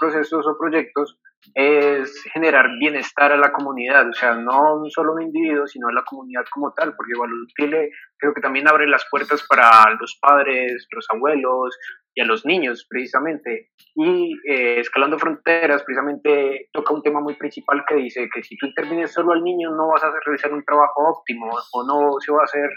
procesos 0.00 0.46
o 0.46 0.56
proyectos 0.58 1.18
es 1.54 2.22
generar 2.32 2.68
bienestar 2.78 3.32
a 3.32 3.36
la 3.36 3.52
comunidad, 3.52 4.08
o 4.08 4.12
sea, 4.12 4.34
no 4.34 4.82
solo 4.88 5.14
un 5.14 5.22
individuo, 5.22 5.66
sino 5.66 5.88
a 5.88 5.92
la 5.92 6.04
comunidad 6.04 6.44
como 6.50 6.72
tal, 6.72 6.94
porque 6.96 7.18
Valutile 7.18 7.90
creo 8.16 8.32
que 8.32 8.40
también 8.40 8.68
abre 8.68 8.86
las 8.86 9.04
puertas 9.10 9.44
para 9.48 9.90
los 10.00 10.18
padres, 10.20 10.86
los 10.90 11.06
abuelos 11.10 11.76
y 12.14 12.20
a 12.20 12.24
los 12.24 12.44
niños, 12.46 12.86
precisamente. 12.88 13.70
Y 13.94 14.34
eh, 14.48 14.80
Escalando 14.80 15.18
Fronteras, 15.18 15.82
precisamente, 15.82 16.68
toca 16.72 16.94
un 16.94 17.02
tema 17.02 17.20
muy 17.20 17.34
principal 17.34 17.84
que 17.88 17.96
dice 17.96 18.28
que 18.32 18.42
si 18.42 18.56
tú 18.56 18.66
intervienes 18.66 19.12
solo 19.12 19.32
al 19.32 19.42
niño, 19.42 19.70
no 19.70 19.88
vas 19.88 20.04
a 20.04 20.12
realizar 20.24 20.52
un 20.52 20.64
trabajo 20.64 21.08
óptimo 21.08 21.50
o 21.72 21.84
no 21.84 22.20
se 22.20 22.32
va 22.32 22.40
a 22.40 22.44
hacer 22.44 22.70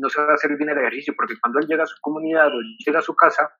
no 0.00 0.08
se 0.08 0.20
va 0.20 0.30
a 0.30 0.34
hacer 0.34 0.56
bien 0.56 0.70
el 0.70 0.78
ejercicio, 0.78 1.14
porque 1.14 1.34
cuando 1.38 1.60
él 1.60 1.66
llega 1.66 1.84
a 1.84 1.86
su 1.86 1.96
comunidad 2.00 2.48
o 2.48 2.60
llega 2.86 3.00
a 3.00 3.02
su 3.02 3.14
casa, 3.14 3.50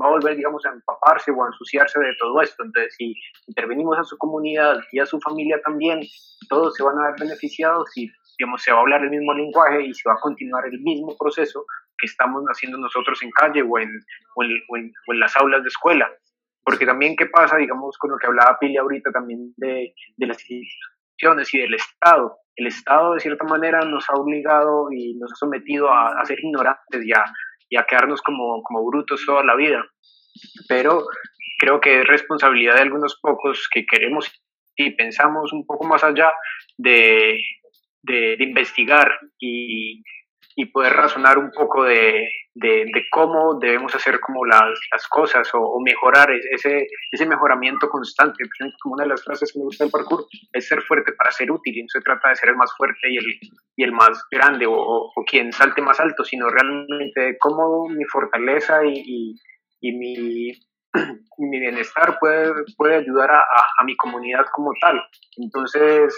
va 0.00 0.06
a 0.06 0.10
volver, 0.10 0.36
digamos, 0.36 0.64
a 0.66 0.70
empaparse 0.70 1.30
o 1.30 1.44
a 1.44 1.48
ensuciarse 1.48 2.00
de 2.00 2.14
todo 2.18 2.40
esto. 2.40 2.64
Entonces, 2.64 2.94
si 2.96 3.14
intervenimos 3.46 3.98
a 3.98 4.04
su 4.04 4.16
comunidad 4.18 4.80
y 4.92 5.00
a 5.00 5.06
su 5.06 5.20
familia 5.20 5.60
también, 5.64 6.00
todos 6.48 6.74
se 6.74 6.82
van 6.82 6.98
a 6.98 7.10
ver 7.10 7.14
beneficiados 7.20 7.90
y, 7.96 8.10
digamos, 8.38 8.62
se 8.62 8.72
va 8.72 8.78
a 8.78 8.80
hablar 8.80 9.02
el 9.02 9.10
mismo 9.10 9.34
lenguaje 9.34 9.82
y 9.82 9.94
se 9.94 10.08
va 10.08 10.14
a 10.14 10.20
continuar 10.20 10.66
el 10.66 10.80
mismo 10.80 11.16
proceso 11.18 11.64
que 11.98 12.06
estamos 12.06 12.44
haciendo 12.46 12.78
nosotros 12.78 13.22
en 13.22 13.30
calle 13.30 13.62
o 13.62 13.78
en, 13.78 13.90
o 14.36 14.42
en, 14.42 14.92
o 15.06 15.12
en, 15.12 15.20
las 15.20 15.36
aulas 15.36 15.62
de 15.62 15.68
escuela. 15.68 16.10
Porque 16.64 16.86
también, 16.86 17.14
¿qué 17.14 17.26
pasa, 17.26 17.56
digamos, 17.56 17.96
con 17.98 18.10
lo 18.10 18.16
que 18.16 18.26
hablaba 18.26 18.58
Pili 18.58 18.76
ahorita 18.76 19.12
también 19.12 19.52
de, 19.56 19.94
de 20.16 20.26
las 20.26 20.38
instituciones 20.50 21.52
y 21.54 21.58
del 21.58 21.74
Estado? 21.74 22.38
El 22.56 22.66
Estado, 22.68 23.14
de 23.14 23.20
cierta 23.20 23.44
manera, 23.44 23.80
nos 23.84 24.08
ha 24.08 24.14
obligado 24.14 24.90
y 24.90 25.14
nos 25.18 25.32
ha 25.32 25.36
sometido 25.36 25.90
a, 25.90 26.20
a 26.20 26.24
ser 26.24 26.38
ignorantes 26.40 27.04
ya 27.06 27.24
y 27.74 27.76
a 27.76 27.84
quedarnos 27.84 28.22
como, 28.22 28.62
como 28.62 28.86
brutos 28.86 29.24
toda 29.26 29.42
la 29.42 29.56
vida. 29.56 29.84
Pero 30.68 31.04
creo 31.58 31.80
que 31.80 32.00
es 32.00 32.06
responsabilidad 32.06 32.76
de 32.76 32.82
algunos 32.82 33.18
pocos 33.20 33.68
que 33.72 33.84
queremos 33.84 34.30
y 34.76 34.90
pensamos 34.92 35.52
un 35.52 35.66
poco 35.66 35.84
más 35.84 36.04
allá 36.04 36.32
de, 36.76 37.40
de, 38.02 38.36
de 38.36 38.44
investigar 38.44 39.10
y, 39.40 40.02
y 40.56 40.66
poder 40.66 40.92
razonar 40.92 41.38
un 41.38 41.50
poco 41.50 41.84
de, 41.84 42.28
de, 42.54 42.86
cómo 43.10 43.58
debemos 43.58 43.94
hacer 43.94 44.20
como 44.20 44.44
las, 44.44 44.78
las 44.92 45.08
cosas 45.08 45.48
o, 45.52 45.80
mejorar 45.80 46.30
ese, 46.50 46.86
ese 47.10 47.26
mejoramiento 47.26 47.88
constante. 47.88 48.44
Como 48.80 48.94
una 48.94 49.04
de 49.04 49.10
las 49.10 49.24
frases 49.24 49.52
que 49.52 49.58
me 49.58 49.64
gusta 49.64 49.84
del 49.84 49.90
parkour 49.90 50.26
es 50.52 50.68
ser 50.68 50.82
fuerte 50.82 51.12
para 51.12 51.32
ser 51.32 51.50
útil 51.50 51.76
y 51.76 51.82
no 51.82 51.88
se 51.88 52.00
trata 52.00 52.28
de 52.28 52.36
ser 52.36 52.50
el 52.50 52.56
más 52.56 52.72
fuerte 52.76 53.10
y 53.10 53.16
el, 53.16 53.24
y 53.76 53.82
el 53.82 53.92
más 53.92 54.24
grande 54.30 54.66
o, 54.66 54.74
o, 54.74 55.24
quien 55.26 55.52
salte 55.52 55.82
más 55.82 55.98
alto, 55.98 56.24
sino 56.24 56.48
realmente 56.48 57.36
cómo 57.40 57.88
mi 57.88 58.04
fortaleza 58.04 58.84
y, 58.84 59.02
y, 59.04 59.34
y 59.80 59.92
mi, 59.92 60.52
mi 61.38 61.60
bienestar 61.60 62.16
puede, 62.20 62.52
puede 62.76 62.96
ayudar 62.96 63.32
a, 63.32 63.38
a, 63.38 63.64
a 63.80 63.84
mi 63.84 63.96
comunidad 63.96 64.46
como 64.52 64.70
tal. 64.80 65.02
Entonces, 65.36 66.14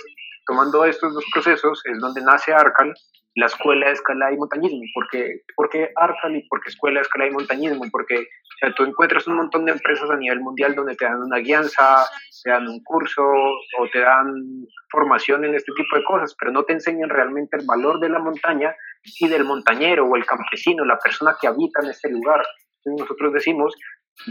tomando 0.46 0.84
estos 0.84 1.14
dos 1.14 1.24
procesos 1.32 1.80
es 1.86 1.98
donde 2.00 2.20
nace 2.20 2.52
Arcal 2.52 2.92
la 3.36 3.46
escuela 3.46 3.86
de 3.86 3.92
escalada 3.92 4.32
y 4.32 4.38
montañismo. 4.38 4.80
¿Por 4.94 5.08
qué, 5.10 5.42
¿Por 5.54 5.68
qué 5.68 5.90
Arcal 5.94 6.36
y 6.36 6.48
por 6.48 6.60
qué 6.60 6.70
escuela 6.70 7.00
de 7.00 7.02
escalada 7.02 7.30
y 7.30 7.34
montañismo? 7.34 7.84
Porque 7.92 8.16
o 8.16 8.58
sea, 8.58 8.74
tú 8.74 8.84
encuentras 8.84 9.26
un 9.26 9.36
montón 9.36 9.66
de 9.66 9.72
empresas 9.72 10.10
a 10.10 10.16
nivel 10.16 10.40
mundial 10.40 10.74
donde 10.74 10.96
te 10.96 11.04
dan 11.04 11.22
una 11.22 11.38
guianza, 11.38 12.06
te 12.42 12.50
dan 12.50 12.66
un 12.66 12.82
curso 12.82 13.22
o 13.22 13.88
te 13.92 14.00
dan 14.00 14.32
formación 14.90 15.44
en 15.44 15.54
este 15.54 15.72
tipo 15.72 15.96
de 15.96 16.04
cosas, 16.04 16.34
pero 16.38 16.50
no 16.50 16.64
te 16.64 16.72
enseñan 16.72 17.10
realmente 17.10 17.58
el 17.58 17.66
valor 17.66 18.00
de 18.00 18.08
la 18.08 18.18
montaña 18.18 18.74
y 19.20 19.28
del 19.28 19.44
montañero 19.44 20.06
o 20.06 20.16
el 20.16 20.24
campesino, 20.24 20.86
la 20.86 20.98
persona 20.98 21.36
que 21.38 21.46
habita 21.46 21.80
en 21.82 21.90
este 21.90 22.10
lugar. 22.10 22.42
Entonces 22.78 23.02
nosotros 23.02 23.34
decimos 23.34 23.74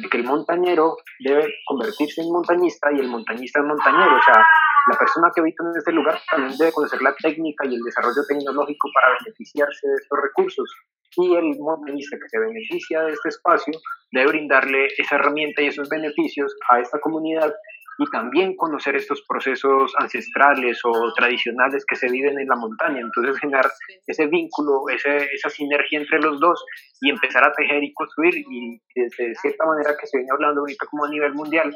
que 0.10 0.18
el 0.18 0.24
montañero 0.24 0.98
debe 1.20 1.48
convertirse 1.68 2.22
en 2.22 2.32
montañista 2.32 2.92
y 2.92 3.00
el 3.00 3.08
montañista 3.08 3.60
en 3.60 3.68
montañero. 3.68 4.16
O 4.18 4.22
sea, 4.24 4.44
la 4.92 4.98
persona 4.98 5.32
que 5.34 5.42
habita 5.42 5.64
en 5.64 5.78
este 5.78 5.92
lugar 5.92 6.20
también 6.30 6.58
debe 6.58 6.72
conocer 6.72 7.02
la 7.02 7.16
técnica 7.16 7.66
y 7.66 7.76
el 7.76 7.82
desarrollo 7.82 8.22
tecnológico 8.28 8.90
para 8.94 9.18
beneficiarse 9.20 9.88
de 9.88 9.96
estos 9.96 10.20
recursos. 10.22 10.76
Y 11.18 11.36
el 11.36 11.58
modelista 11.60 12.18
que 12.18 12.30
se 12.30 12.40
beneficia 12.40 13.02
de 13.04 13.14
este 13.14 13.30
espacio 13.30 13.74
debe 14.12 14.28
brindarle 14.28 14.88
esa 14.98 15.16
herramienta 15.16 15.62
y 15.62 15.68
esos 15.68 15.90
beneficios 15.90 16.56
a 16.70 16.80
esta 16.80 17.00
comunidad 17.00 17.54
y 17.98 18.06
también 18.12 18.56
conocer 18.58 18.96
estos 18.98 19.24
procesos 19.28 19.94
ancestrales 19.98 20.82
o 20.84 21.14
tradicionales 21.14 21.86
que 21.86 21.96
se 21.96 22.10
viven 22.10 22.38
en 22.40 22.48
la 22.48 22.58
montaña. 22.58 23.00
Entonces 23.00 23.40
generar 23.40 23.72
ese 24.06 24.28
vínculo, 24.28 24.84
esa 24.90 25.50
sinergia 25.50 26.00
entre 26.00 26.20
los 26.20 26.40
dos 26.40 26.64
y 27.02 27.10
empezar 27.10 27.46
a 27.46 27.54
tejer 27.54 27.84
y 27.84 27.94
construir 27.94 28.36
y 28.36 28.82
de 28.96 29.36
cierta 29.36 29.66
manera 29.66 29.96
que 30.00 30.08
se 30.08 30.18
viene 30.18 30.32
hablando 30.34 30.62
ahorita 30.62 30.86
como 30.88 31.06
a 31.06 31.10
nivel 31.10 31.34
mundial, 31.34 31.74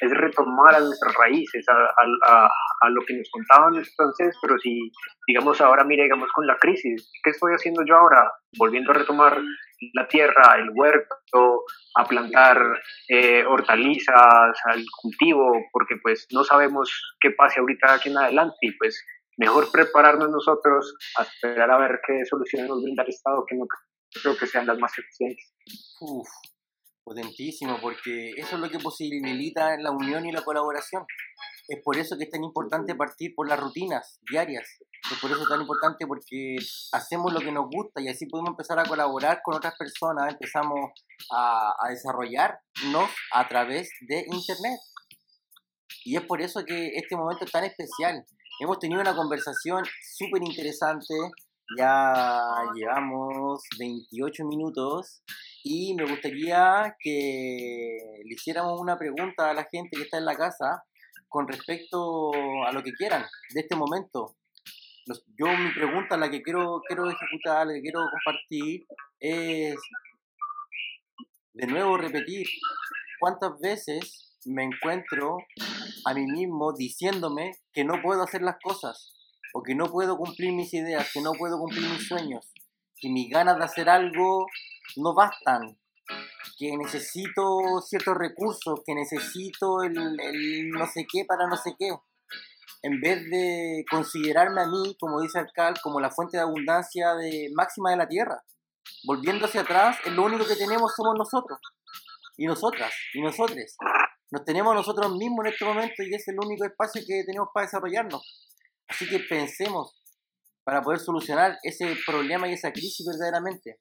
es 0.00 0.10
retomar 0.12 0.74
a 0.74 0.80
nuestras 0.80 1.14
raíces, 1.14 1.64
a, 1.68 1.72
a, 2.26 2.48
a, 2.80 2.90
lo 2.90 3.02
que 3.02 3.14
nos 3.14 3.28
contaban 3.30 3.74
nuestros 3.74 4.08
ancestros 4.08 4.64
y 4.64 4.90
digamos 5.26 5.60
ahora, 5.60 5.84
mire, 5.84 6.04
digamos 6.04 6.30
con 6.32 6.46
la 6.46 6.56
crisis, 6.56 7.10
¿qué 7.22 7.30
estoy 7.30 7.52
haciendo 7.54 7.84
yo 7.84 7.96
ahora? 7.96 8.30
Volviendo 8.56 8.90
a 8.92 8.94
retomar 8.94 9.40
la 9.94 10.08
tierra, 10.08 10.56
el 10.58 10.70
huerto, 10.74 11.64
a 11.96 12.04
plantar 12.04 12.58
eh, 13.08 13.44
hortalizas, 13.44 14.58
al 14.64 14.84
cultivo, 15.02 15.52
porque 15.72 15.96
pues 16.02 16.26
no 16.32 16.44
sabemos 16.44 16.90
qué 17.20 17.30
pase 17.30 17.60
ahorita 17.60 17.94
aquí 17.94 18.08
en 18.10 18.18
adelante 18.18 18.56
y 18.60 18.76
pues 18.76 19.04
mejor 19.36 19.70
prepararnos 19.70 20.30
nosotros 20.30 20.94
a 21.16 21.22
esperar 21.22 21.70
a 21.70 21.78
ver 21.78 22.00
qué 22.06 22.24
soluciones 22.24 22.68
nos 22.68 22.82
brinda 22.82 23.02
el 23.04 23.10
Estado, 23.10 23.44
que 23.46 23.56
no 23.56 23.66
creo 24.22 24.36
que 24.36 24.46
sean 24.46 24.66
las 24.66 24.78
más 24.78 24.92
eficientes. 24.98 25.54
Uf, 26.00 26.28
potentísimo, 27.08 27.78
porque 27.80 28.30
eso 28.36 28.56
es 28.56 28.60
lo 28.60 28.68
que 28.68 28.78
posibilita 28.78 29.76
la 29.78 29.90
unión 29.90 30.26
y 30.26 30.32
la 30.32 30.42
colaboración. 30.42 31.04
Es 31.66 31.80
por 31.82 31.96
eso 31.96 32.16
que 32.16 32.24
es 32.24 32.30
tan 32.30 32.44
importante 32.44 32.94
partir 32.94 33.34
por 33.34 33.48
las 33.48 33.58
rutinas 33.58 34.20
diarias. 34.30 34.66
Es 35.10 35.18
por 35.20 35.30
eso 35.30 35.46
tan 35.48 35.60
importante 35.60 36.06
porque 36.06 36.56
hacemos 36.92 37.32
lo 37.32 37.40
que 37.40 37.52
nos 37.52 37.66
gusta 37.70 38.00
y 38.00 38.08
así 38.08 38.26
podemos 38.26 38.50
empezar 38.50 38.78
a 38.78 38.84
colaborar 38.84 39.40
con 39.42 39.56
otras 39.56 39.74
personas, 39.78 40.32
empezamos 40.32 40.90
a, 41.30 41.72
a 41.80 41.88
desarrollarnos 41.90 43.10
a 43.32 43.48
través 43.48 43.90
de 44.08 44.24
Internet. 44.30 44.80
Y 46.04 46.16
es 46.16 46.22
por 46.22 46.40
eso 46.40 46.64
que 46.64 46.88
este 46.94 47.16
momento 47.16 47.44
es 47.44 47.52
tan 47.52 47.64
especial. 47.64 48.24
Hemos 48.60 48.78
tenido 48.78 49.00
una 49.00 49.14
conversación 49.14 49.84
súper 50.16 50.42
interesante, 50.42 51.14
ya 51.76 52.40
llevamos 52.74 53.62
28 53.78 54.44
minutos 54.44 55.22
y 55.62 55.94
me 55.94 56.06
gustaría 56.08 56.96
que 56.98 57.98
le 58.24 58.34
hiciéramos 58.34 58.80
una 58.80 58.96
pregunta 58.96 59.50
a 59.50 59.54
la 59.54 59.64
gente 59.64 59.96
que 59.96 60.04
está 60.04 60.18
en 60.18 60.24
la 60.24 60.36
casa 60.36 60.84
con 61.28 61.46
respecto 61.46 62.32
a 62.66 62.72
lo 62.72 62.82
que 62.82 62.92
quieran 62.92 63.24
de 63.54 63.60
este 63.60 63.76
momento. 63.76 64.36
Yo 65.38 65.46
mi 65.46 65.72
pregunta, 65.72 66.16
la 66.16 66.30
que 66.30 66.42
quiero, 66.42 66.80
quiero 66.86 67.10
ejecutar, 67.10 67.66
la 67.66 67.74
que 67.74 67.82
quiero 67.82 68.00
compartir, 68.10 68.86
es 69.20 69.76
de 71.54 71.66
nuevo 71.66 71.96
repetir 71.96 72.46
cuántas 73.18 73.58
veces 73.60 74.38
me 74.44 74.64
encuentro 74.64 75.38
a 76.04 76.14
mí 76.14 76.26
mismo 76.26 76.72
diciéndome 76.72 77.52
que 77.72 77.84
no 77.84 78.00
puedo 78.02 78.22
hacer 78.22 78.42
las 78.42 78.56
cosas, 78.62 79.17
o 79.54 79.62
que 79.62 79.74
no 79.74 79.86
puedo 79.86 80.16
cumplir 80.16 80.52
mis 80.52 80.72
ideas, 80.74 81.10
que 81.12 81.20
no 81.20 81.32
puedo 81.32 81.58
cumplir 81.58 81.88
mis 81.88 82.06
sueños, 82.06 82.52
que 82.96 83.08
mis 83.08 83.30
ganas 83.30 83.58
de 83.58 83.64
hacer 83.64 83.88
algo 83.88 84.46
no 84.96 85.14
bastan, 85.14 85.78
que 86.58 86.76
necesito 86.76 87.80
ciertos 87.86 88.16
recursos, 88.16 88.80
que 88.84 88.94
necesito 88.94 89.82
el, 89.82 90.70
no 90.70 90.86
sé 90.86 91.06
qué 91.10 91.24
para 91.24 91.46
no 91.46 91.56
sé 91.56 91.74
qué. 91.78 91.90
En 92.82 93.00
vez 93.00 93.24
de 93.28 93.84
considerarme 93.90 94.62
a 94.62 94.66
mí, 94.66 94.96
como 95.00 95.20
dice 95.20 95.38
Alcal, 95.38 95.74
como 95.82 96.00
la 96.00 96.10
fuente 96.10 96.36
de 96.36 96.44
abundancia 96.44 97.14
de, 97.14 97.50
máxima 97.54 97.90
de 97.90 97.96
la 97.96 98.08
tierra. 98.08 98.44
Volviendo 99.04 99.46
hacia 99.46 99.62
atrás, 99.62 99.98
lo 100.06 100.24
único 100.24 100.46
que 100.46 100.54
tenemos 100.54 100.94
somos 100.94 101.14
nosotros. 101.18 101.58
Y 102.36 102.46
nosotras, 102.46 102.92
y 103.14 103.20
nosotres. 103.20 103.76
Nos 104.30 104.44
tenemos 104.44 104.74
nosotros 104.74 105.12
mismos 105.16 105.44
en 105.44 105.52
este 105.52 105.64
momento 105.64 106.02
y 106.02 106.14
es 106.14 106.28
el 106.28 106.36
único 106.38 106.64
espacio 106.64 107.02
que 107.06 107.24
tenemos 107.24 107.48
para 107.52 107.66
desarrollarnos. 107.66 108.47
Así 108.88 109.08
que 109.08 109.20
pensemos 109.20 109.94
para 110.64 110.82
poder 110.82 110.98
solucionar 110.98 111.58
ese 111.62 111.96
problema 112.06 112.48
y 112.48 112.54
esa 112.54 112.72
crisis 112.72 113.06
verdaderamente. 113.06 113.80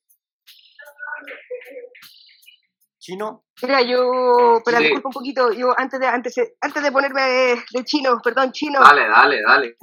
¿Chino? 3.00 3.46
Mira, 3.62 3.82
yo, 3.82 4.62
pero 4.66 4.80
disculpa 4.80 5.10
un 5.10 5.14
poquito, 5.14 5.52
yo 5.54 5.74
antes 5.78 6.00
de, 6.00 6.08
antes, 6.08 6.36
antes 6.62 6.84
de 6.84 6.92
ponerme 6.92 7.22
de, 7.22 7.84
chino, 7.86 8.20
perdón, 8.24 8.52
chino. 8.52 8.82
Dale, 8.82 9.08
dale, 9.08 9.42
dale. 9.42 9.78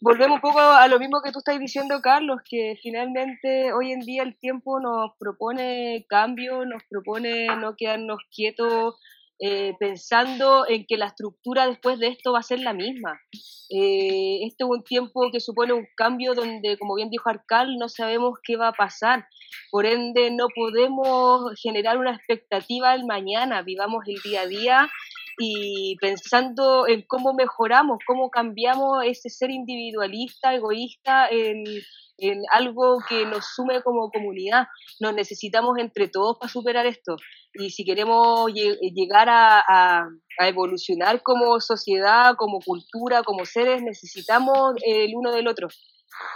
Volvemos 0.00 0.36
un 0.36 0.40
poco 0.40 0.60
a 0.60 0.86
lo 0.88 0.98
mismo 0.98 1.22
que 1.22 1.32
tú 1.32 1.38
estás 1.38 1.58
diciendo, 1.58 2.00
Carlos, 2.02 2.40
que 2.48 2.76
finalmente 2.82 3.72
hoy 3.72 3.92
en 3.92 4.00
día 4.00 4.22
el 4.22 4.38
tiempo 4.38 4.78
nos 4.78 5.12
propone 5.18 6.06
cambio, 6.08 6.64
nos 6.64 6.82
propone 6.88 7.46
no 7.56 7.74
quedarnos 7.76 8.18
quietos 8.30 8.96
eh, 9.38 9.74
pensando 9.78 10.66
en 10.66 10.86
que 10.86 10.96
la 10.96 11.06
estructura 11.06 11.66
después 11.66 11.98
de 11.98 12.08
esto 12.08 12.32
va 12.32 12.38
a 12.38 12.42
ser 12.42 12.60
la 12.60 12.72
misma. 12.72 13.20
Eh, 13.70 14.38
este 14.46 14.64
es 14.64 14.70
un 14.70 14.82
tiempo 14.82 15.28
que 15.30 15.40
supone 15.40 15.72
un 15.72 15.86
cambio 15.96 16.34
donde, 16.34 16.78
como 16.78 16.94
bien 16.94 17.10
dijo 17.10 17.28
Arcal, 17.28 17.76
no 17.78 17.88
sabemos 17.88 18.38
qué 18.42 18.56
va 18.56 18.68
a 18.68 18.72
pasar. 18.72 19.26
Por 19.70 19.86
ende, 19.86 20.30
no 20.30 20.46
podemos 20.54 21.52
generar 21.60 21.98
una 21.98 22.14
expectativa 22.14 22.92
al 22.92 23.04
mañana, 23.04 23.62
vivamos 23.62 24.04
el 24.06 24.20
día 24.22 24.42
a 24.42 24.46
día 24.46 24.88
y 25.38 25.96
pensando 26.00 26.86
en 26.88 27.04
cómo 27.06 27.34
mejoramos, 27.34 27.98
cómo 28.06 28.30
cambiamos 28.30 29.04
ese 29.04 29.28
ser 29.28 29.50
individualista, 29.50 30.54
egoísta, 30.54 31.28
en, 31.30 31.64
algo 32.50 32.96
que 33.06 33.26
nos 33.26 33.44
sume 33.54 33.82
como 33.82 34.10
comunidad. 34.10 34.68
Nos 35.00 35.12
necesitamos 35.12 35.78
entre 35.78 36.08
todos 36.08 36.38
para 36.38 36.50
superar 36.50 36.86
esto. 36.86 37.16
Y 37.52 37.68
si 37.68 37.84
queremos 37.84 38.50
llegar 38.54 39.28
a, 39.28 40.08
evolucionar 40.40 41.22
como 41.22 41.60
sociedad, 41.60 42.34
como 42.36 42.60
cultura, 42.60 43.22
como 43.22 43.44
seres, 43.44 43.82
necesitamos 43.82 44.76
el 44.82 45.12
uno 45.14 45.30
del 45.32 45.46
otro. 45.46 45.68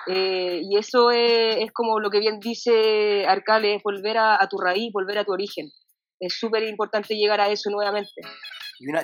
Eh, 0.07 0.61
y 0.63 0.77
eso 0.77 1.11
es, 1.11 1.57
es, 1.57 1.73
como 1.73 1.99
lo 2.01 2.11
que 2.11 2.21
bien 2.21 2.41
dice 2.41 3.25
Arcale, 3.27 3.77
es 3.77 3.83
volver 3.83 4.19
a, 4.19 4.43
a 4.43 4.49
tu 4.49 4.59
raíz, 4.59 4.93
volver 4.93 5.17
a 5.17 5.25
tu 5.25 5.33
origen. 5.33 5.71
Es 6.19 6.39
súper 6.39 6.65
importante 6.65 7.17
llegar 7.17 7.41
a 7.41 7.49
eso 7.49 7.71
nuevamente. 7.71 8.21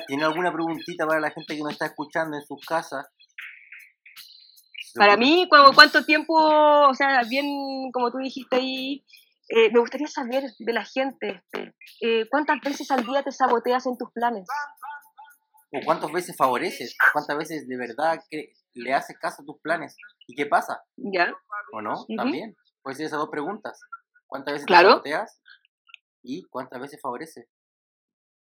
¿Tiene 0.06 0.24
alguna 0.24 0.50
preguntita 0.52 1.06
para 1.06 1.20
la 1.20 1.30
gente 1.30 1.54
que 1.54 1.62
nos 1.62 1.72
está 1.72 1.86
escuchando 1.86 2.36
en 2.36 2.42
sus 2.42 2.64
casas? 2.64 3.06
Para 4.94 5.18
mí, 5.18 5.46
¿cuánto 5.74 6.02
tiempo, 6.02 6.34
o 6.34 6.94
sea, 6.94 7.20
bien 7.28 7.44
como 7.92 8.10
tú 8.10 8.16
dijiste 8.16 8.56
ahí, 8.56 9.04
eh, 9.50 9.70
me 9.70 9.80
gustaría 9.80 10.06
saber 10.06 10.44
de 10.58 10.72
la 10.72 10.84
gente, 10.84 11.42
eh, 12.00 12.26
¿cuántas 12.30 12.58
veces 12.62 12.90
al 12.90 13.04
día 13.04 13.22
te 13.22 13.32
saboteas 13.32 13.84
en 13.86 13.98
tus 13.98 14.10
planes? 14.12 14.48
¿O 15.72 15.80
cuántas 15.84 16.10
veces 16.10 16.34
favoreces? 16.38 16.96
¿Cuántas 17.12 17.36
veces 17.36 17.68
de 17.68 17.76
verdad 17.76 18.18
que 18.30 18.54
le 18.72 18.94
haces 18.94 19.18
caso 19.18 19.42
a 19.42 19.44
tus 19.44 19.60
planes? 19.60 19.94
¿Y 20.26 20.34
qué 20.34 20.46
pasa? 20.46 20.82
¿Ya? 20.96 21.34
¿O 21.72 21.82
no? 21.82 22.06
También. 22.16 22.56
Puedes 22.82 22.96
hacer 22.96 23.06
esas 23.06 23.18
dos 23.18 23.28
preguntas. 23.30 23.78
¿Cuántas 24.26 24.54
veces 24.54 24.66
te 24.66 24.74
saboteas? 24.74 25.40
¿Y 26.22 26.44
cuántas 26.44 26.80
veces 26.80 27.00
favoreces? 27.02 27.46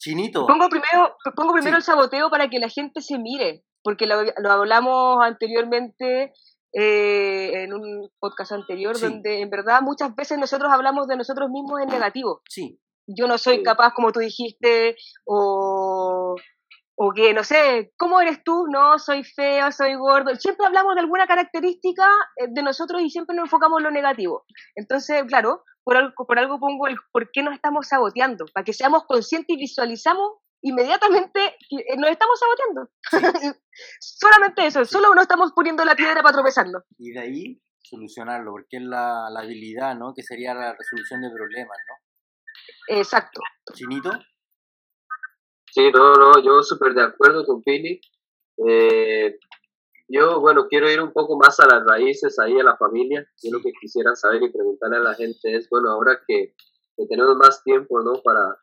Chinito. 0.07 0.47
Pongo 0.47 0.69
primero, 0.69 1.17
pongo 1.35 1.53
primero 1.53 1.77
el 1.77 1.83
saboteo 1.83 2.31
para 2.31 2.49
que 2.49 2.61
la 2.61 2.69
gente 2.69 3.01
se 3.01 3.19
mire, 3.19 3.65
porque 3.83 4.07
lo, 4.07 4.23
hablamos 4.49 5.19
anteriormente 5.21 6.33
eh, 6.73 7.65
en 7.65 7.75
un 7.75 8.09
podcast 8.21 8.53
anterior, 8.53 8.97
donde 9.01 9.41
en 9.41 9.51
verdad 9.51 9.83
muchas 9.83 10.15
veces 10.15 10.39
nosotros 10.39 10.71
hablamos 10.73 11.09
de 11.09 11.17
nosotros 11.17 11.51
mismos 11.51 11.81
en 11.81 11.89
negativo. 11.89 12.43
Sí. 12.49 12.79
Yo 13.09 13.27
no 13.27 13.37
soy 13.37 13.65
capaz, 13.65 13.95
como 13.95 14.13
tú 14.13 14.21
dijiste, 14.21 14.95
o, 15.25 15.86
o 16.99 17.13
que, 17.13 17.35
no 17.35 17.45
sé, 17.45 17.93
¿cómo 17.99 18.21
eres 18.21 18.43
tú? 18.43 18.67
No, 18.69 18.99
soy 18.99 19.23
feo, 19.23 19.71
soy 19.71 19.95
gordo. 19.97 20.35
Siempre 20.37 20.67
hablamos 20.67 20.95
de 20.95 21.03
alguna 21.03 21.27
característica 21.27 22.09
eh, 22.37 22.47
de 22.49 22.63
nosotros 22.63 23.03
y 23.03 23.11
siempre 23.11 23.37
nos 23.37 23.45
enfocamos 23.45 23.79
en 23.81 23.85
lo 23.85 23.91
negativo. 23.91 24.47
Entonces, 24.75 25.23
claro, 25.25 25.63
por 25.85 25.99
algo, 25.99 26.27
por 26.27 26.39
algo 26.39 26.59
pongo 26.59 26.89
el 26.89 26.97
por 27.13 27.31
qué 27.31 27.43
nos 27.43 27.55
estamos 27.55 27.89
saboteando, 27.89 28.47
para 28.53 28.65
que 28.65 28.73
seamos 28.73 29.05
conscientes 29.05 29.55
y 29.55 29.61
visualizamos 29.61 30.39
inmediatamente 30.63 31.57
eh, 31.71 31.97
nos 31.99 32.11
estamos 32.11 32.41
saboteando. 32.41 32.91
Solamente 34.01 34.67
eso, 34.67 34.85
solo 34.87 35.15
no 35.15 35.21
estamos 35.21 35.53
poniendo 35.53 35.85
la 35.85 35.95
piedra 35.95 36.23
para 36.23 36.35
tropezarnos. 36.35 36.83
Y 36.99 37.13
de 37.13 37.21
ahí 37.21 37.63
solucionarlo, 37.83 38.53
porque 38.53 38.79
es 38.79 38.83
la, 38.83 39.29
la 39.31 39.41
habilidad, 39.41 39.95
¿no? 39.97 40.15
Que 40.15 40.23
sería 40.23 40.55
la 40.55 40.75
resolución 40.75 41.21
de 41.21 41.31
problemas, 41.31 41.77
¿no? 41.89 42.97
Exacto. 42.97 43.41
¿Chinito? 43.75 44.11
Sí, 45.77 45.91
no, 45.93 46.15
no, 46.15 46.43
yo 46.43 46.63
súper 46.63 46.95
de 46.95 47.03
acuerdo 47.03 47.45
con 47.45 47.63
Pili. 47.63 48.01
Eh, 48.67 49.39
yo, 50.09 50.41
bueno, 50.41 50.69
quiero 50.69 50.91
ir 50.91 51.03
un 51.03 51.13
poco 51.13 51.37
más 51.37 51.61
a 51.61 51.67
las 51.67 51.85
raíces, 51.85 52.39
ahí 52.39 52.59
a 52.59 52.65
la 52.65 52.79
familia. 52.79 53.29
Yo 53.43 53.51
lo 53.53 53.61
que 53.61 53.73
quisiera 53.79 54.17
saber 54.17 54.43
y 54.43 54.51
preguntarle 54.51 54.97
a 54.97 55.01
la 55.01 55.13
gente 55.13 55.55
es, 55.55 55.69
bueno, 55.69 55.91
ahora 55.91 56.19
que, 56.27 56.55
tenemos 57.11 57.37
más 57.37 57.63
tiempo, 57.63 58.01
¿no? 58.01 58.23
Para 58.23 58.57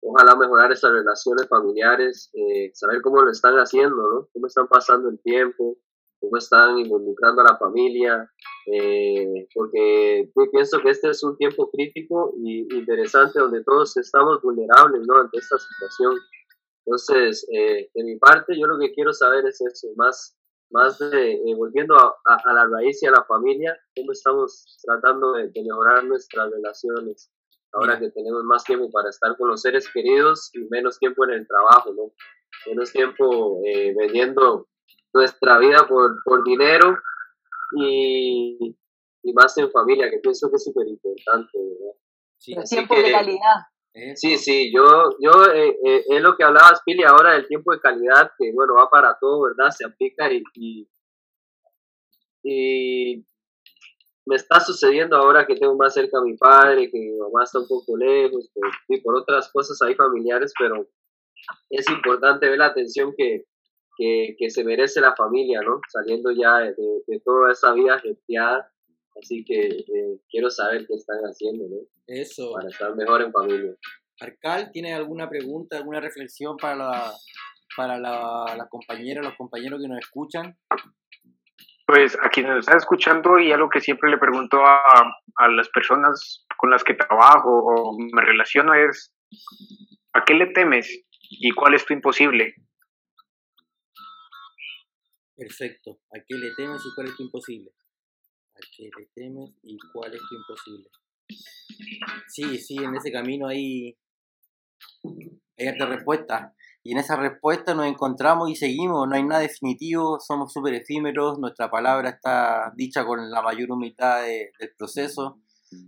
ojalá 0.00 0.36
mejorar 0.36 0.72
esas 0.72 0.90
relaciones 0.90 1.46
familiares, 1.48 2.30
eh, 2.32 2.70
saber 2.72 3.02
cómo 3.02 3.20
lo 3.20 3.30
están 3.30 3.56
haciendo, 3.56 3.96
¿no? 3.96 4.28
Cómo 4.32 4.46
están 4.46 4.66
pasando 4.66 5.10
el 5.10 5.20
tiempo, 5.20 5.76
cómo 6.18 6.38
están 6.38 6.78
involucrando 6.78 7.42
a 7.42 7.52
la 7.52 7.58
familia, 7.58 8.26
eh, 8.72 9.48
porque 9.54 10.32
yo 10.34 10.50
pienso 10.50 10.80
que 10.80 10.88
este 10.88 11.10
es 11.10 11.22
un 11.22 11.36
tiempo 11.36 11.70
crítico 11.70 12.32
y 12.38 12.74
interesante 12.74 13.38
donde 13.38 13.62
todos 13.64 13.98
estamos 13.98 14.40
vulnerables, 14.40 15.02
¿no? 15.06 15.20
Ante 15.20 15.36
esta 15.36 15.58
situación. 15.58 16.18
Entonces, 16.86 17.46
eh, 17.52 17.90
de 17.94 18.04
mi 18.04 18.16
parte, 18.16 18.58
yo 18.58 18.66
lo 18.66 18.78
que 18.78 18.92
quiero 18.92 19.12
saber 19.12 19.46
es 19.46 19.60
eso, 19.60 19.88
más, 19.96 20.36
más 20.70 20.98
de, 20.98 21.32
eh, 21.34 21.54
volviendo 21.56 21.96
a, 21.96 22.14
a, 22.24 22.52
la 22.52 22.66
raíz 22.66 23.02
y 23.02 23.06
a 23.06 23.10
la 23.10 23.24
familia, 23.24 23.76
cómo 23.96 24.12
estamos 24.12 24.78
tratando 24.82 25.32
de, 25.32 25.48
de 25.48 25.62
mejorar 25.62 26.04
nuestras 26.04 26.50
relaciones 26.50 27.30
ahora 27.74 27.98
que 27.98 28.10
tenemos 28.10 28.44
más 28.44 28.64
tiempo 28.64 28.90
para 28.90 29.10
estar 29.10 29.36
con 29.36 29.48
los 29.48 29.60
seres 29.60 29.88
queridos 29.92 30.50
y 30.54 30.60
menos 30.70 30.98
tiempo 30.98 31.24
en 31.24 31.32
el 31.32 31.46
trabajo, 31.46 31.92
¿no? 31.92 32.12
Menos 32.66 32.92
tiempo 32.92 33.60
eh, 33.64 33.94
vendiendo 33.96 34.68
nuestra 35.12 35.58
vida 35.58 35.86
por, 35.88 36.22
por 36.24 36.44
dinero 36.44 36.96
y, 37.76 38.76
y, 39.22 39.32
más 39.32 39.56
en 39.58 39.70
familia, 39.70 40.10
que 40.10 40.18
pienso 40.18 40.48
que 40.50 40.56
es 40.56 40.64
súper 40.64 40.86
importante, 40.86 41.50
¿verdad? 41.54 41.94
Sí, 42.38 42.54
tiempo 42.68 42.94
de 42.94 43.10
calidad. 43.10 43.73
Sí, 44.16 44.36
sí, 44.38 44.72
yo, 44.74 44.82
yo 45.20 45.30
eh, 45.54 45.78
eh, 45.86 46.04
es 46.08 46.20
lo 46.20 46.36
que 46.36 46.42
hablabas, 46.42 46.82
Pili, 46.84 47.04
ahora 47.04 47.34
del 47.34 47.46
tiempo 47.46 47.72
de 47.72 47.78
calidad, 47.80 48.32
que 48.36 48.50
bueno, 48.52 48.74
va 48.74 48.90
para 48.90 49.16
todo, 49.20 49.42
¿verdad? 49.42 49.70
Se 49.70 49.84
aplica 49.86 50.28
y, 50.32 50.88
y, 52.42 53.24
me 54.26 54.34
está 54.34 54.58
sucediendo 54.58 55.16
ahora 55.16 55.46
que 55.46 55.54
tengo 55.54 55.76
más 55.76 55.94
cerca 55.94 56.18
a 56.18 56.24
mi 56.24 56.36
padre, 56.36 56.90
que 56.90 56.98
mi 56.98 57.16
mamá 57.16 57.44
está 57.44 57.60
un 57.60 57.68
poco 57.68 57.96
lejos, 57.96 58.50
y 58.88 59.00
por 59.00 59.16
otras 59.16 59.52
cosas 59.52 59.80
ahí 59.82 59.94
familiares, 59.94 60.52
pero 60.58 60.88
es 61.70 61.88
importante 61.88 62.48
ver 62.48 62.58
la 62.58 62.66
atención 62.66 63.14
que, 63.16 63.44
que, 63.96 64.34
que 64.36 64.50
se 64.50 64.64
merece 64.64 65.00
la 65.00 65.14
familia, 65.14 65.60
¿no? 65.60 65.80
Saliendo 65.88 66.32
ya 66.32 66.58
de, 66.58 66.74
de 67.06 67.20
toda 67.20 67.52
esa 67.52 67.72
vida 67.72 68.00
gestionada. 68.00 68.73
Así 69.20 69.44
que 69.44 69.60
eh, 69.60 70.20
quiero 70.28 70.50
saber 70.50 70.86
qué 70.86 70.94
están 70.94 71.20
haciendo, 71.22 71.64
¿no? 71.68 71.76
Eso. 72.06 72.52
Para 72.52 72.68
estar 72.68 72.94
mejor 72.96 73.22
en 73.22 73.32
familia. 73.32 73.74
Arcal, 74.20 74.70
¿tiene 74.72 74.94
alguna 74.94 75.28
pregunta, 75.28 75.76
alguna 75.76 76.00
reflexión 76.00 76.56
para 76.56 76.76
la, 76.76 77.12
para 77.76 77.98
la, 77.98 78.54
la 78.56 78.68
compañera, 78.68 79.22
los 79.22 79.36
compañeros 79.36 79.80
que 79.80 79.88
nos 79.88 79.98
escuchan? 79.98 80.56
Pues 81.86 82.16
a 82.22 82.28
quienes 82.28 82.52
nos 82.52 82.60
están 82.60 82.78
escuchando 82.78 83.38
y 83.38 83.52
algo 83.52 83.68
que 83.68 83.80
siempre 83.80 84.10
le 84.10 84.18
pregunto 84.18 84.64
a, 84.64 84.80
a 85.36 85.48
las 85.48 85.68
personas 85.68 86.46
con 86.56 86.70
las 86.70 86.82
que 86.82 86.94
trabajo 86.94 87.50
o 87.50 87.96
me 87.98 88.22
relaciono 88.22 88.72
es, 88.74 89.14
¿a 90.12 90.24
qué 90.24 90.34
le 90.34 90.46
temes 90.46 90.88
y 91.30 91.50
cuál 91.50 91.74
es 91.74 91.84
tu 91.84 91.92
imposible? 91.92 92.54
Perfecto. 95.36 95.98
¿A 96.14 96.20
qué 96.26 96.36
le 96.36 96.54
temes 96.56 96.80
y 96.86 96.94
cuál 96.94 97.08
es 97.08 97.16
tu 97.16 97.24
imposible? 97.24 97.70
¿A 98.56 98.60
qué 98.76 98.90
le 98.96 99.06
temes 99.14 99.50
y 99.62 99.76
cuál 99.92 100.14
es 100.14 100.20
tu 100.28 100.34
imposible? 100.36 100.88
Sí, 102.28 102.58
sí, 102.58 102.76
en 102.76 102.94
ese 102.94 103.10
camino 103.10 103.48
hay, 103.48 103.96
hay 105.58 105.66
harta 105.66 105.86
respuesta. 105.86 106.54
Y 106.82 106.92
en 106.92 106.98
esa 106.98 107.16
respuesta 107.16 107.74
nos 107.74 107.86
encontramos 107.86 108.50
y 108.50 108.56
seguimos, 108.56 109.08
no 109.08 109.14
hay 109.16 109.24
nada 109.24 109.40
definitivo, 109.40 110.20
somos 110.20 110.52
súper 110.52 110.74
efímeros, 110.74 111.38
nuestra 111.38 111.70
palabra 111.70 112.10
está 112.10 112.72
dicha 112.76 113.06
con 113.06 113.30
la 113.30 113.40
mayor 113.40 113.72
humildad 113.72 114.22
de, 114.22 114.52
del 114.58 114.74
proceso. 114.76 115.40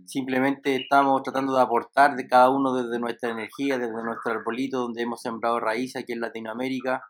Simplemente 0.05 0.75
estamos 0.75 1.21
tratando 1.21 1.55
de 1.55 1.61
aportar 1.61 2.15
de 2.15 2.27
cada 2.27 2.49
uno 2.49 2.73
desde 2.73 2.99
nuestra 2.99 3.29
energía, 3.29 3.77
desde 3.77 4.03
nuestro 4.03 4.31
arbolito 4.31 4.79
donde 4.79 5.03
hemos 5.03 5.21
sembrado 5.21 5.59
raíces 5.59 6.01
aquí 6.01 6.13
en 6.13 6.21
Latinoamérica. 6.21 7.03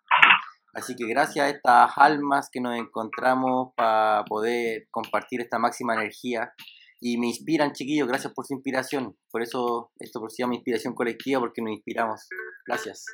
Así 0.78 0.96
que 0.96 1.08
gracias 1.08 1.44
a 1.44 1.50
estas 1.50 1.92
almas 1.96 2.50
que 2.52 2.62
nos 2.62 2.78
encontramos 2.78 3.74
para 3.76 4.24
poder 4.26 4.88
compartir 4.92 5.42
esta 5.42 5.58
máxima 5.58 5.96
energía 5.96 6.54
y 7.02 7.18
me 7.18 7.26
inspiran, 7.26 7.72
chiquillos, 7.72 8.08
gracias 8.08 8.32
por 8.32 8.46
su 8.46 8.54
inspiración. 8.54 9.18
Por 9.32 9.42
eso 9.42 9.90
esto 9.98 10.20
se 10.30 10.44
llama 10.44 10.54
inspiración 10.54 10.94
colectiva, 10.94 11.40
porque 11.40 11.64
nos 11.64 11.74
inspiramos. 11.74 12.28
Gracias. 12.68 13.06